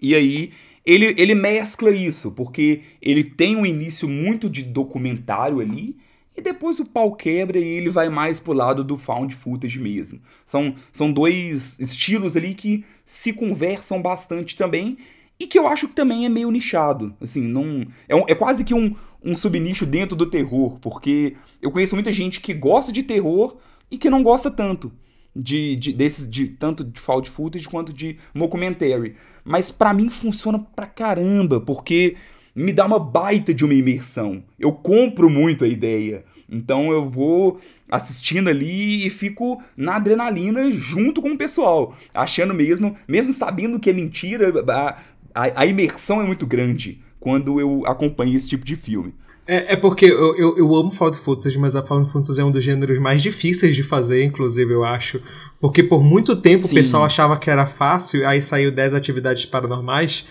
[0.01, 0.51] E aí
[0.85, 5.97] ele, ele mescla isso, porque ele tem um início muito de documentário ali,
[6.35, 10.19] e depois o pau quebra e ele vai mais pro lado do found footage mesmo.
[10.45, 14.97] São, são dois estilos ali que se conversam bastante também
[15.39, 17.15] e que eu acho que também é meio nichado.
[17.21, 21.71] Assim, não é, um, é quase que um, um subnicho dentro do terror, porque eu
[21.71, 23.57] conheço muita gente que gosta de terror
[23.91, 24.91] e que não gosta tanto
[25.35, 29.15] de, de desses de tanto de found footage quanto de mockumentary.
[29.43, 32.15] Mas para mim funciona pra caramba, porque
[32.55, 34.43] me dá uma baita de uma imersão.
[34.59, 36.23] Eu compro muito a ideia.
[36.49, 42.95] Então eu vou assistindo ali e fico na adrenalina junto com o pessoal, achando mesmo,
[43.07, 44.97] mesmo sabendo que é mentira, a,
[45.33, 49.13] a, a imersão é muito grande quando eu acompanho esse tipo de filme.
[49.45, 52.51] É, é porque eu, eu, eu, amo found footage, mas a found footage é um
[52.51, 55.21] dos gêneros mais difíceis de fazer, inclusive, eu acho.
[55.59, 56.71] Porque por muito tempo Sim.
[56.71, 60.25] o pessoal achava que era fácil, aí saiu 10 atividades paranormais.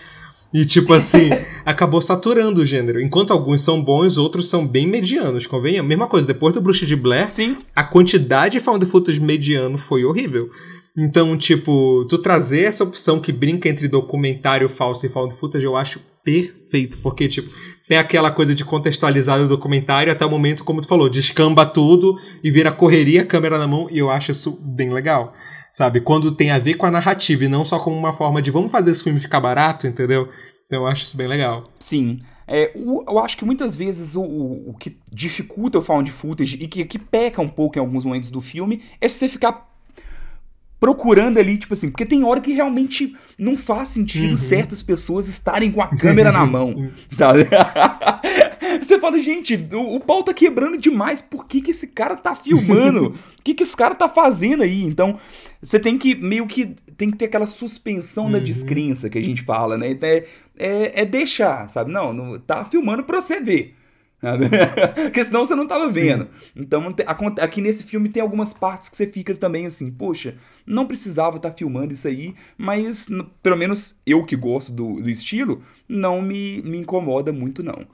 [0.53, 1.29] E, tipo assim,
[1.65, 3.01] acabou saturando o gênero.
[3.01, 5.81] Enquanto alguns são bons, outros são bem medianos, convenha.
[5.81, 7.57] Mesma coisa, depois do Bruxa de Blair, Sim.
[7.75, 10.49] a quantidade de found footage mediano foi horrível.
[10.95, 15.75] Então, tipo, tu trazer essa opção que brinca entre documentário falso e found footage, eu
[15.75, 16.99] acho perfeito.
[16.99, 17.49] Porque, tipo,
[17.87, 22.17] tem aquela coisa de contextualizar o documentário até o momento, como tu falou, descamba tudo
[22.43, 25.33] e vira correria, câmera na mão, e eu acho isso bem legal.
[25.73, 25.99] Sabe?
[25.99, 28.71] Quando tem a ver com a narrativa e não só como uma forma de vamos
[28.71, 30.29] fazer esse filme ficar barato, entendeu?
[30.65, 31.65] Então eu acho isso bem legal.
[31.79, 32.19] Sim.
[32.47, 36.57] É, o, eu acho que muitas vezes o, o, o, que dificulta o found footage
[36.61, 39.73] e que, que peca um pouco em alguns momentos do filme é você ficar
[40.79, 44.37] procurando ali, tipo assim, porque tem hora que realmente não faz sentido uhum.
[44.37, 47.47] certas pessoas estarem com a câmera na mão, sabe?
[48.79, 52.35] Você fala, gente, o, o, pau tá quebrando demais, por que, que esse cara tá
[52.35, 53.15] filmando?
[53.33, 54.83] O que, que esse cara tá fazendo aí?
[54.83, 55.19] Então,
[55.61, 58.31] você tem que meio que tem que ter aquela suspensão uhum.
[58.31, 59.97] da descrença que a gente fala, né?
[60.01, 60.25] É,
[60.57, 61.91] é, é deixar, sabe?
[61.91, 63.75] Não, não, tá filmando pra você ver.
[64.95, 66.23] Porque senão você não tava vendo.
[66.23, 66.51] Sim.
[66.55, 66.95] Então,
[67.41, 71.49] aqui nesse filme tem algumas partes que você fica também assim, poxa, não precisava estar
[71.49, 73.07] tá filmando isso aí, mas
[73.41, 77.85] pelo menos eu que gosto do, do estilo, não me, me incomoda muito, não.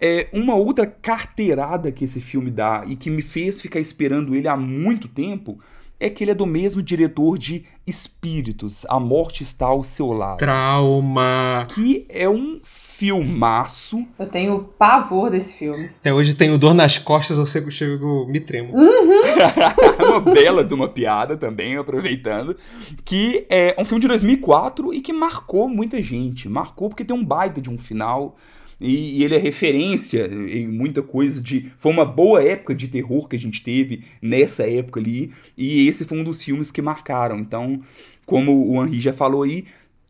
[0.00, 4.48] É, uma outra carteirada que esse filme dá e que me fez ficar esperando ele
[4.48, 5.58] há muito tempo
[6.00, 10.38] é que ele é do mesmo diretor de Espíritos, A Morte Está ao Seu Lado.
[10.38, 11.66] Trauma!
[11.68, 14.04] Que é um filmaço.
[14.18, 15.90] Eu tenho pavor desse filme.
[16.00, 18.74] Até hoje tenho dor nas costas, eu chego, chego me tremo.
[18.74, 19.22] Uhum.
[20.08, 22.56] uma bela de uma piada também, aproveitando.
[23.04, 26.48] Que é um filme de 2004 e que marcou muita gente.
[26.48, 28.36] Marcou porque tem um baita de um final.
[28.80, 31.70] E, e, ele é referência em muita coisa de.
[31.78, 35.32] Foi uma boa época de terror que a gente teve nessa época ali.
[35.56, 37.38] E esse foi um dos filmes que marcaram.
[37.38, 37.80] Então,
[38.26, 39.64] como o Henri já falou aí,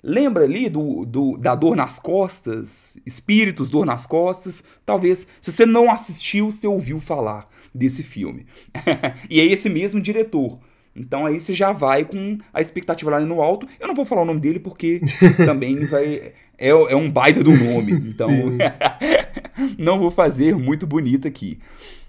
[0.06, 2.98] Lembra ali do, do, da dor nas costas?
[3.06, 4.62] Espíritos, dor nas costas?
[4.84, 8.44] Talvez, se você não assistiu, você ouviu falar desse filme.
[9.30, 10.58] e é esse mesmo diretor.
[10.94, 13.66] Então aí você já vai com a expectativa lá no alto.
[13.80, 15.00] Eu não vou falar o nome dele porque
[15.44, 16.34] também vai.
[16.58, 17.92] É, é um baita do nome.
[18.14, 18.30] Então
[19.78, 21.58] não vou fazer muito bonito aqui.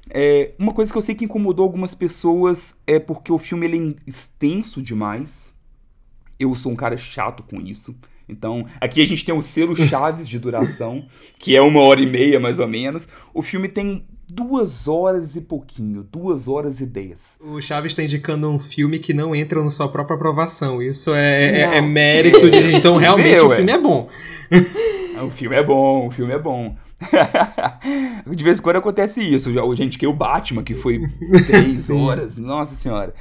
[0.09, 3.95] É, uma coisa que eu sei que incomodou algumas pessoas é porque o filme ele
[4.05, 5.53] é extenso demais.
[6.39, 7.95] Eu sou um cara chato com isso.
[8.27, 11.05] Então, aqui a gente tem o selo Chaves de duração,
[11.39, 13.07] que é uma hora e meia mais ou menos.
[13.33, 17.39] O filme tem duas horas e pouquinho, duas horas e dez.
[17.41, 20.81] O Chaves está indicando um filme que não entra na sua própria aprovação.
[20.81, 22.75] Isso é, é, é mérito de.
[22.75, 24.09] Então, realmente, o filme é bom.
[25.25, 26.75] o filme é bom, o filme é bom.
[28.33, 29.51] de vez em quando acontece isso.
[29.51, 31.01] Já, gente, que o Batman, que foi
[31.45, 33.13] três horas, nossa senhora.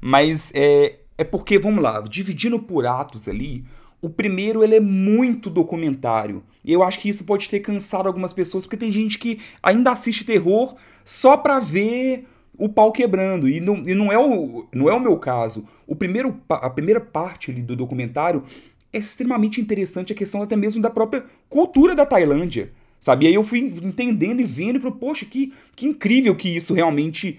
[0.00, 3.64] Mas é, é porque, vamos lá, dividindo por atos ali,
[4.00, 6.42] o primeiro ele é muito documentário.
[6.64, 9.90] E eu acho que isso pode ter cansado algumas pessoas, porque tem gente que ainda
[9.90, 10.74] assiste terror
[11.04, 12.26] só pra ver
[12.58, 13.48] o pau quebrando.
[13.48, 15.66] E não, e não, é, o, não é o meu caso.
[15.86, 18.44] O primeiro, a primeira parte ali do documentário
[18.92, 22.70] é extremamente interessante a questão até mesmo da própria cultura da Tailândia.
[22.98, 23.24] Sabe?
[23.24, 26.74] E aí eu fui entendendo e vendo e falei, poxa, que, que incrível que isso
[26.74, 27.38] realmente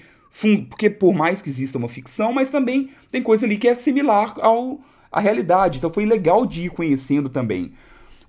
[0.70, 4.34] porque por mais que exista uma ficção, mas também tem coisa ali que é similar
[4.40, 4.80] ao
[5.12, 5.78] à realidade.
[5.78, 7.74] Então foi legal de ir conhecendo também.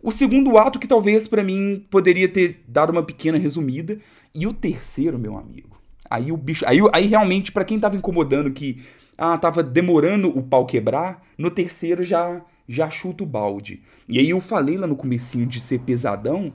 [0.02, 3.98] O segundo ato que talvez para mim poderia ter dado uma pequena resumida
[4.34, 5.80] e o terceiro, meu amigo.
[6.10, 8.82] Aí o bicho, aí, aí realmente para quem tava incomodando que
[9.16, 13.82] ah, tava demorando o pau quebrar, no terceiro já já chuta o balde.
[14.08, 16.52] E aí eu falei lá no comecinho de ser pesadão,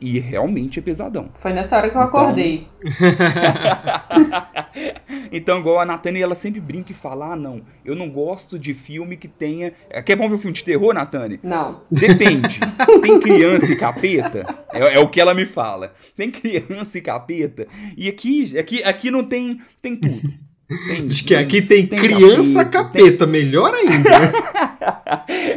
[0.00, 1.30] e realmente é pesadão.
[1.34, 2.20] Foi nessa hora que eu então...
[2.20, 2.68] acordei.
[5.32, 8.74] então, igual a Natane, ela sempre brinca e fala: ah, não, eu não gosto de
[8.74, 9.72] filme que tenha.
[9.90, 11.40] É, quer bom ver um filme de terror, Natane?
[11.42, 11.82] Não.
[11.90, 12.60] Depende.
[13.02, 14.46] Tem criança e capeta?
[14.72, 15.92] É, é, o que ela me fala.
[16.16, 17.66] Tem criança e capeta?
[17.96, 20.32] E aqui, aqui, aqui não tem, tem tudo.
[20.68, 23.32] Tem, Acho que aqui tem, tem criança capeta, capeta tem...
[23.32, 24.32] melhor ainda.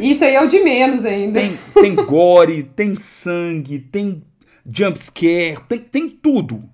[0.00, 1.38] Isso aí é o de menos ainda.
[1.38, 4.22] Tem, tem gore, tem sangue, tem
[4.64, 6.64] jumpscare, tem, tem tudo.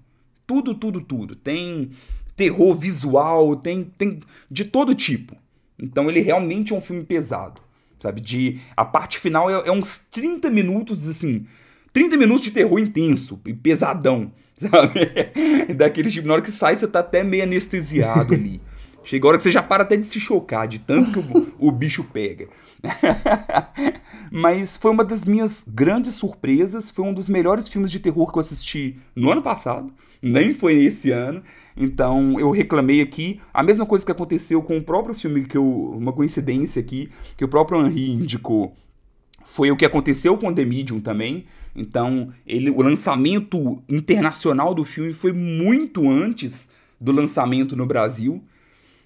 [0.46, 1.34] Tudo, tudo, tudo.
[1.34, 1.90] Tem
[2.36, 5.36] terror visual, tem, tem de todo tipo.
[5.76, 7.60] Então ele realmente é um filme pesado.
[7.98, 8.20] Sabe?
[8.20, 11.44] De, a parte final é, é uns 30 minutos, assim.
[11.92, 14.32] 30 minutos de terror intenso e pesadão.
[14.70, 15.74] Sabe?
[15.74, 18.60] Daquele tipo, na hora que sai, você tá até meio anestesiado ali.
[19.04, 21.52] Chega a hora que você já para até de se chocar, de tanto que o,
[21.68, 22.48] o bicho pega.
[24.30, 26.90] Mas foi uma das minhas grandes surpresas.
[26.90, 29.92] Foi um dos melhores filmes de terror que eu assisti no ano passado.
[30.20, 31.42] Nem foi esse ano.
[31.76, 33.40] Então eu reclamei aqui.
[33.54, 35.64] A mesma coisa que aconteceu com o próprio filme, que eu.
[35.64, 38.76] Uma coincidência aqui, que o próprio Henri indicou.
[39.46, 41.46] Foi o que aconteceu com The Medium também.
[41.78, 46.68] Então, ele, o lançamento internacional do filme foi muito antes
[47.00, 48.42] do lançamento no Brasil.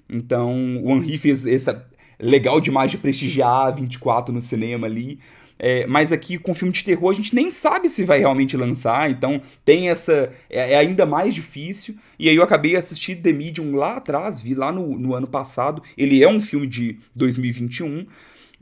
[0.08, 1.86] Então, o Henri fez essa
[2.18, 5.18] legal demais de prestigiar a 24 no cinema ali.
[5.58, 9.08] É, mas aqui com filme de terror a gente nem sabe se vai realmente lançar,
[9.08, 10.32] então tem essa.
[10.50, 11.94] É, é ainda mais difícil.
[12.18, 15.80] E aí eu acabei assistindo The Medium lá atrás, vi lá no, no ano passado.
[15.96, 18.06] Ele é um filme de 2021.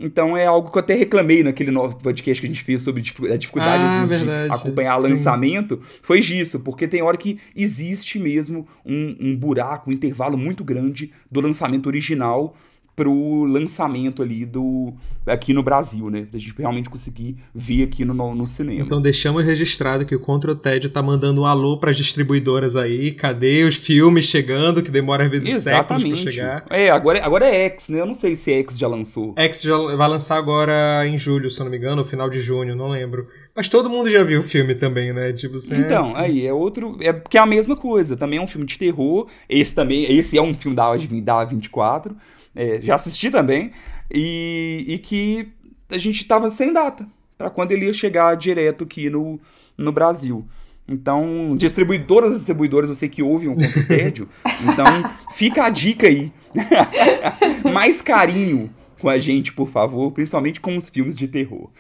[0.01, 3.01] Então é algo que eu até reclamei naquele novo podcast que a gente fez sobre
[3.01, 5.03] a dificuldade ah, de acompanhar Sim.
[5.03, 5.79] lançamento.
[6.03, 11.13] Foi disso, porque tem hora que existe mesmo um, um buraco, um intervalo muito grande
[11.31, 12.57] do lançamento original
[12.95, 14.93] pro lançamento ali do
[15.27, 16.27] aqui no Brasil, né?
[16.31, 18.83] Da gente realmente conseguir ver aqui no, no cinema.
[18.83, 22.77] Então deixamos registrado que o Contra o Tédio tá mandando um alô para as distribuidoras
[22.77, 23.13] aí.
[23.13, 26.03] Cadê os filmes chegando que demora às vezes Exatamente.
[26.03, 26.65] séculos pra chegar?
[26.71, 28.01] É, agora, agora é X, né?
[28.01, 29.35] Eu não sei se X já lançou.
[29.37, 32.41] X já vai lançar agora em julho, se eu não me engano, no final de
[32.41, 33.29] junho, não lembro.
[33.55, 35.33] Mas todo mundo já viu o filme também, né?
[35.33, 36.23] Tipo, então, é...
[36.23, 36.97] aí é outro.
[37.01, 38.17] É porque é a mesma coisa.
[38.17, 39.27] Também é um filme de terror.
[39.49, 40.05] Esse também.
[40.11, 40.91] Esse é um filme da,
[41.23, 42.17] da 24
[42.55, 43.71] é, já assisti também,
[44.13, 45.49] e, e que
[45.89, 49.41] a gente tava sem data para quando ele ia chegar direto aqui no,
[49.77, 50.47] no Brasil.
[50.87, 54.29] Então, distribuidoras e distribuidores, eu sei que ouvem um conto tédio,
[54.63, 54.85] então
[55.35, 56.33] fica a dica aí.
[57.73, 58.71] Mais carinho
[59.01, 61.71] com a gente, por favor, principalmente com os filmes de terror.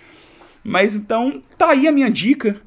[0.62, 2.60] Mas então, tá aí a minha dica.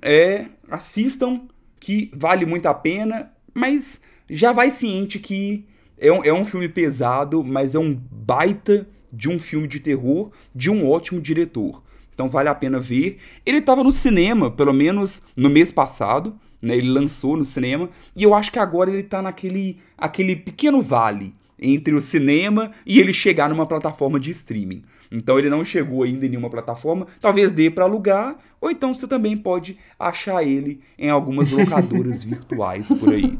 [0.00, 1.42] É, assistam,
[1.80, 5.64] que vale muito a pena, mas já vai ciente que
[6.04, 10.30] é um, é um filme pesado, mas é um baita de um filme de terror
[10.54, 11.82] de um ótimo diretor.
[12.12, 13.16] Então vale a pena ver.
[13.44, 16.76] Ele estava no cinema, pelo menos no mês passado, né?
[16.76, 21.34] Ele lançou no cinema e eu acho que agora ele está naquele aquele pequeno vale
[21.58, 24.82] entre o cinema e ele chegar numa plataforma de streaming.
[25.10, 29.06] Então ele não chegou ainda em nenhuma plataforma, talvez dê para alugar, ou então você
[29.06, 33.38] também pode achar ele em algumas locadoras virtuais por aí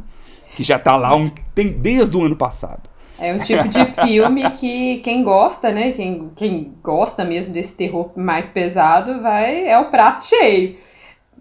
[0.54, 2.88] que já tá lá um, tem desde o ano passado.
[3.18, 5.92] É um tipo de filme que quem gosta, né?
[5.92, 10.76] Quem, quem gosta mesmo desse terror mais pesado vai é o prato cheio.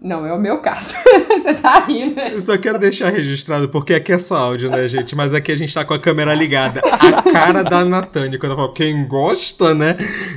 [0.02, 0.94] Não é o meu caso.
[1.28, 2.20] Você tá rindo.
[2.20, 5.16] Eu só quero deixar registrado, porque aqui é só áudio, né, gente?
[5.16, 6.80] Mas aqui a gente tá com a câmera ligada.
[6.82, 9.96] A cara da Natânia, quando eu falo, quem gosta, né?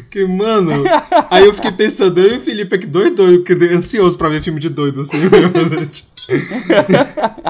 [0.10, 0.84] Que, mano.
[1.30, 4.62] Aí eu fiquei pensando, eu e o Felipe aqui, doido, doido, ansioso pra ver filme
[4.62, 5.18] de doido, assim,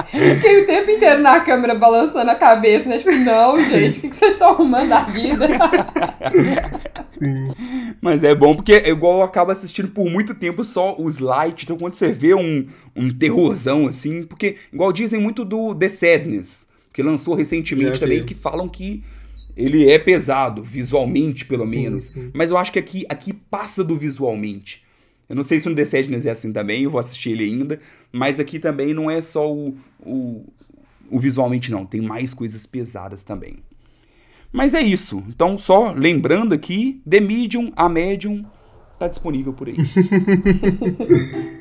[0.06, 2.98] Fiquei o tempo inteiro na câmera balançando a cabeça, né?
[2.98, 5.48] Tipo, não, gente, o que, que vocês estão arrumando da vida?
[7.02, 7.48] Sim.
[8.00, 11.64] Mas é bom porque é igual eu acabo assistindo por muito tempo só os light.
[11.64, 16.68] Então quando você vê um, um terrorzão assim, porque igual dizem muito do The Sadness,
[16.92, 19.02] que lançou recentemente é também, que falam que
[19.56, 22.04] ele é pesado, visualmente pelo sim, menos.
[22.04, 22.30] Sim.
[22.32, 24.86] Mas eu acho que aqui, aqui passa do visualmente.
[25.28, 27.78] Eu não sei se no The Sadness é assim também, eu vou assistir ele ainda.
[28.10, 30.46] Mas aqui também não é só o, o,
[31.10, 31.84] o visualmente, não.
[31.84, 33.56] Tem mais coisas pesadas também.
[34.50, 35.22] Mas é isso.
[35.28, 38.44] Então, só lembrando aqui, The Medium, a Medium,
[38.98, 39.76] tá disponível por aí.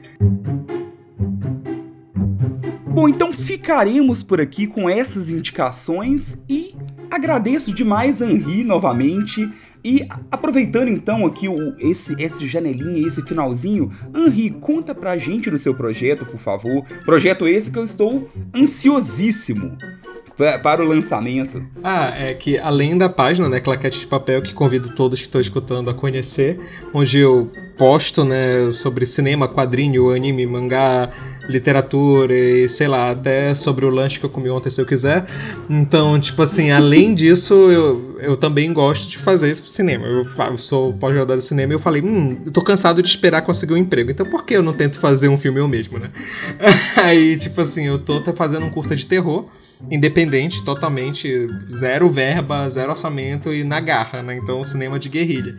[2.97, 6.73] Bom, então ficaremos por aqui com essas indicações e
[7.11, 9.47] agradeço demais Henri novamente
[9.83, 15.57] e aproveitando então aqui o, esse, esse janelinha, esse finalzinho, Henri, conta pra gente do
[15.57, 16.83] seu projeto, por favor.
[17.05, 19.77] Projeto esse que eu estou ansiosíssimo
[20.61, 21.65] para o lançamento.
[21.83, 25.41] Ah, é que além da página, né, Claquete de Papel, que convido todos que estão
[25.41, 26.59] escutando a conhecer,
[26.93, 31.11] onde eu posto, né, sobre cinema, quadrinho, anime, mangá,
[31.49, 35.25] literatura e sei lá, até sobre o lanche que eu comi ontem se eu quiser.
[35.67, 40.05] Então, tipo assim, além disso, eu, eu também gosto de fazer cinema.
[40.05, 43.41] Eu, eu sou pós-graduado de cinema e eu falei, hum, eu tô cansado de esperar
[43.41, 44.11] conseguir um emprego.
[44.11, 46.09] Então por que eu não tento fazer um filme eu mesmo, né?
[47.01, 49.49] Aí, tipo assim, eu tô fazendo um curta de terror
[49.91, 54.37] independente, totalmente, zero verba, zero orçamento e na garra, né?
[54.37, 55.55] Então, cinema de guerrilha.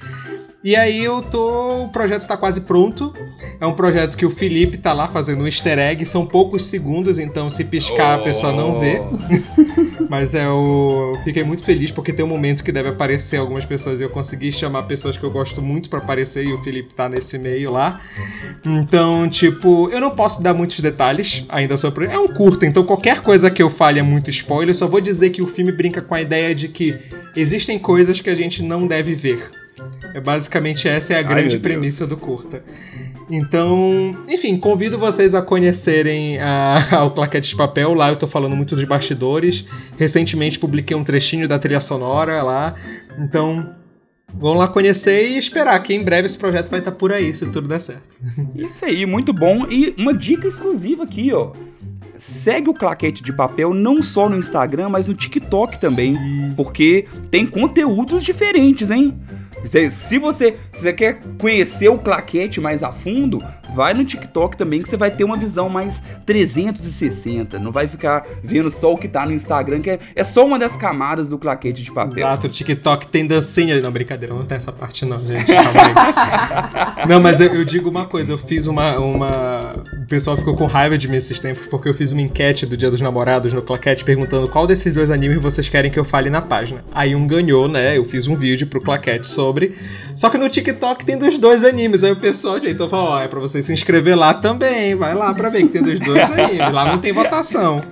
[0.62, 1.84] E aí eu tô.
[1.84, 3.14] O projeto está quase pronto.
[3.60, 6.04] É um projeto que o Felipe tá lá fazendo um easter egg.
[6.04, 8.20] São poucos segundos, então se piscar oh.
[8.20, 9.00] a pessoa não vê.
[10.10, 11.16] Mas é o.
[11.22, 14.50] Fiquei muito feliz porque tem um momento que deve aparecer algumas pessoas e eu consegui
[14.50, 18.00] chamar pessoas que eu gosto muito para aparecer e o Felipe tá nesse meio lá.
[18.66, 22.06] Então, tipo, eu não posso dar muitos detalhes ainda sobre.
[22.06, 24.70] É um curto, então qualquer coisa que eu fale é muito spoiler.
[24.70, 26.98] Eu só vou dizer que o filme brinca com a ideia de que
[27.36, 29.50] existem coisas que a gente não deve ver.
[30.18, 32.64] É basicamente essa é a grande Ai, premissa do curta.
[33.30, 37.94] Então, enfim, convido vocês a conhecerem a, o Claquete de Papel.
[37.94, 39.64] Lá eu tô falando muito dos bastidores.
[39.96, 42.74] Recentemente publiquei um trechinho da trilha sonora lá.
[43.16, 43.76] Então,
[44.34, 47.46] vão lá conhecer e esperar que em breve esse projeto vai estar por aí, se
[47.46, 48.16] tudo der certo.
[48.58, 49.68] Isso aí, muito bom.
[49.70, 51.52] E uma dica exclusiva aqui, ó.
[52.16, 56.18] Segue o Claquete de Papel não só no Instagram, mas no TikTok também,
[56.56, 59.16] porque tem conteúdos diferentes, hein?
[59.64, 63.42] Se você, se você quer conhecer o claquete mais a fundo,
[63.74, 67.58] vai no TikTok também que você vai ter uma visão mais 360.
[67.58, 70.58] Não vai ficar vendo só o que tá no Instagram, que é, é só uma
[70.58, 72.18] das camadas do claquete de papel.
[72.18, 73.80] Exato, o TikTok tem dancinha.
[73.80, 75.44] Não, brincadeira, não tem essa parte não, gente.
[77.08, 79.82] não, mas eu, eu, digo uma coisa, eu fiz uma, uma.
[80.02, 82.76] O pessoal ficou com raiva de mim esses tempos, porque eu fiz uma enquete do
[82.76, 86.30] Dia dos Namorados no claquete perguntando qual desses dois animes vocês querem que eu fale
[86.30, 86.84] na página.
[86.92, 87.96] Aí um ganhou, né?
[87.96, 89.47] Eu fiz um vídeo pro claquete sobre.
[90.16, 92.04] Só que no TikTok tem dos dois animes.
[92.04, 94.94] Aí o pessoal de então falou: ó, é pra vocês se inscrever lá também.
[94.94, 96.72] Vai lá pra ver que tem dos dois animes.
[96.72, 97.82] Lá não tem votação.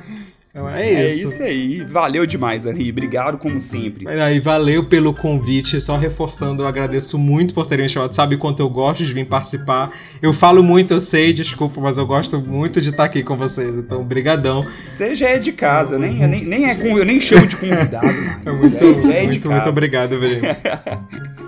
[0.56, 1.26] Então é, é isso.
[1.26, 1.84] É isso aí.
[1.84, 2.90] Valeu demais, Henri.
[2.90, 4.08] Obrigado, como sempre.
[4.08, 5.78] Aí, valeu pelo convite.
[5.82, 8.14] Só reforçando, eu agradeço muito por terem me chamado.
[8.14, 9.92] Sabe quanto eu gosto de vir participar.
[10.22, 13.76] Eu falo muito, eu sei, desculpa, mas eu gosto muito de estar aqui com vocês.
[13.76, 14.66] Então, brigadão.
[14.90, 18.36] Você já é de casa, nem, nem, nem, é, eu nem chamo de convidado mais.
[18.46, 20.40] É muito, é, é muito, muito obrigado, velho.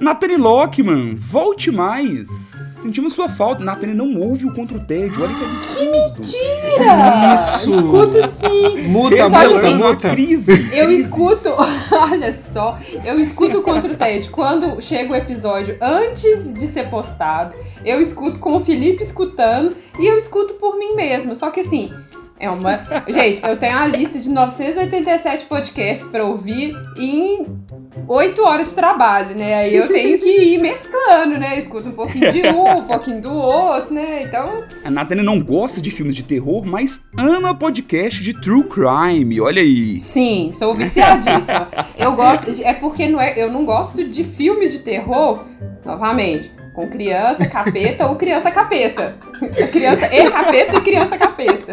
[0.00, 2.28] Nathanie Lockman, volte mais.
[2.72, 3.64] Sentimos sua falta.
[3.64, 5.24] Nathanie não ouve o Contra o Tédio.
[5.24, 5.78] Olha que absurdo.
[5.78, 7.36] Que mentira!
[7.36, 7.70] Isso!
[7.70, 8.88] Escuto sim.
[8.88, 10.10] Muta, eu, muta, assim, muta.
[10.10, 10.68] Crise.
[10.72, 11.50] Eu escuto,
[11.90, 14.30] olha só, eu escuto o Contra o Tédio.
[14.30, 20.06] Quando chega o episódio antes de ser postado, eu escuto com o Felipe escutando e
[20.06, 21.34] eu escuto por mim mesmo.
[21.34, 21.92] Só que assim,
[22.38, 22.80] é uma.
[23.08, 27.46] Gente, eu tenho a lista de 987 podcasts para ouvir em
[28.06, 29.54] 8 horas de trabalho, né?
[29.54, 31.58] Aí eu tenho que ir mesclando, né?
[31.58, 34.22] Escuto um pouquinho de um, um pouquinho do outro, né?
[34.22, 34.64] Então.
[34.84, 39.40] A Nathania não gosta de filmes de terror, mas ama podcast de true crime.
[39.40, 39.96] Olha aí.
[39.96, 41.68] Sim, sou viciadíssima.
[41.96, 42.50] Eu gosto.
[42.62, 45.44] É porque não é, eu não gosto de filme de terror,
[45.84, 49.16] novamente com criança, capeta ou criança capeta.
[49.72, 51.72] Criança e capeta e criança capeta.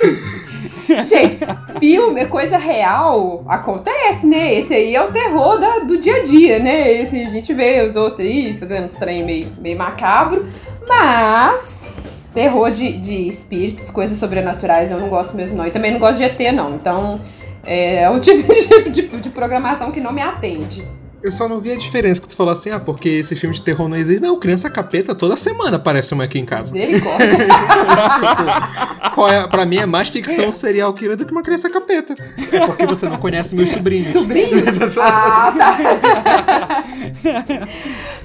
[1.06, 1.38] Gente,
[1.78, 4.54] filme é coisa real, acontece, né?
[4.54, 6.92] Esse aí é o terror da, do dia a dia, né?
[6.92, 10.46] Esse a gente vê os outros aí fazendo uns trem meio, meio macabro,
[10.86, 11.88] mas
[12.34, 15.66] terror de, de espíritos, coisas sobrenaturais, eu não gosto mesmo não.
[15.66, 16.74] E também não gosto de ET, não.
[16.74, 17.20] Então,
[17.64, 20.84] é um tipo de, de, de programação que não me atende.
[21.22, 23.60] Eu só não vi a diferença que tu falou assim, ah, porque esse filme de
[23.60, 24.22] terror não existe.
[24.22, 26.72] Não, criança capeta toda semana aparece uma aqui em casa.
[26.72, 27.36] Misericórdia.
[29.14, 32.14] Qual é, pra mim é mais ficção serial killer do que uma criança capeta.
[32.50, 34.06] É porque você não conhece meus sobrinhos.
[34.06, 34.80] Sobrinhos?
[34.98, 36.84] ah, tá.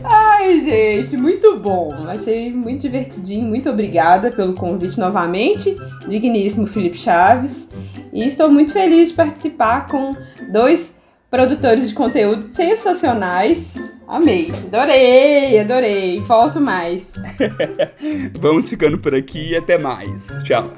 [0.02, 2.08] Ai, gente, muito bom.
[2.08, 3.46] Achei muito divertidinho.
[3.46, 5.78] Muito obrigada pelo convite novamente.
[6.08, 7.68] Digníssimo Felipe Chaves.
[8.14, 10.16] E estou muito feliz de participar com
[10.50, 10.95] dois
[11.30, 13.76] produtores de conteúdo sensacionais.
[14.08, 16.22] Amei, adorei, adorei.
[16.22, 17.14] Volto mais.
[18.40, 20.28] Vamos ficando por aqui e até mais.
[20.44, 20.72] Tchau.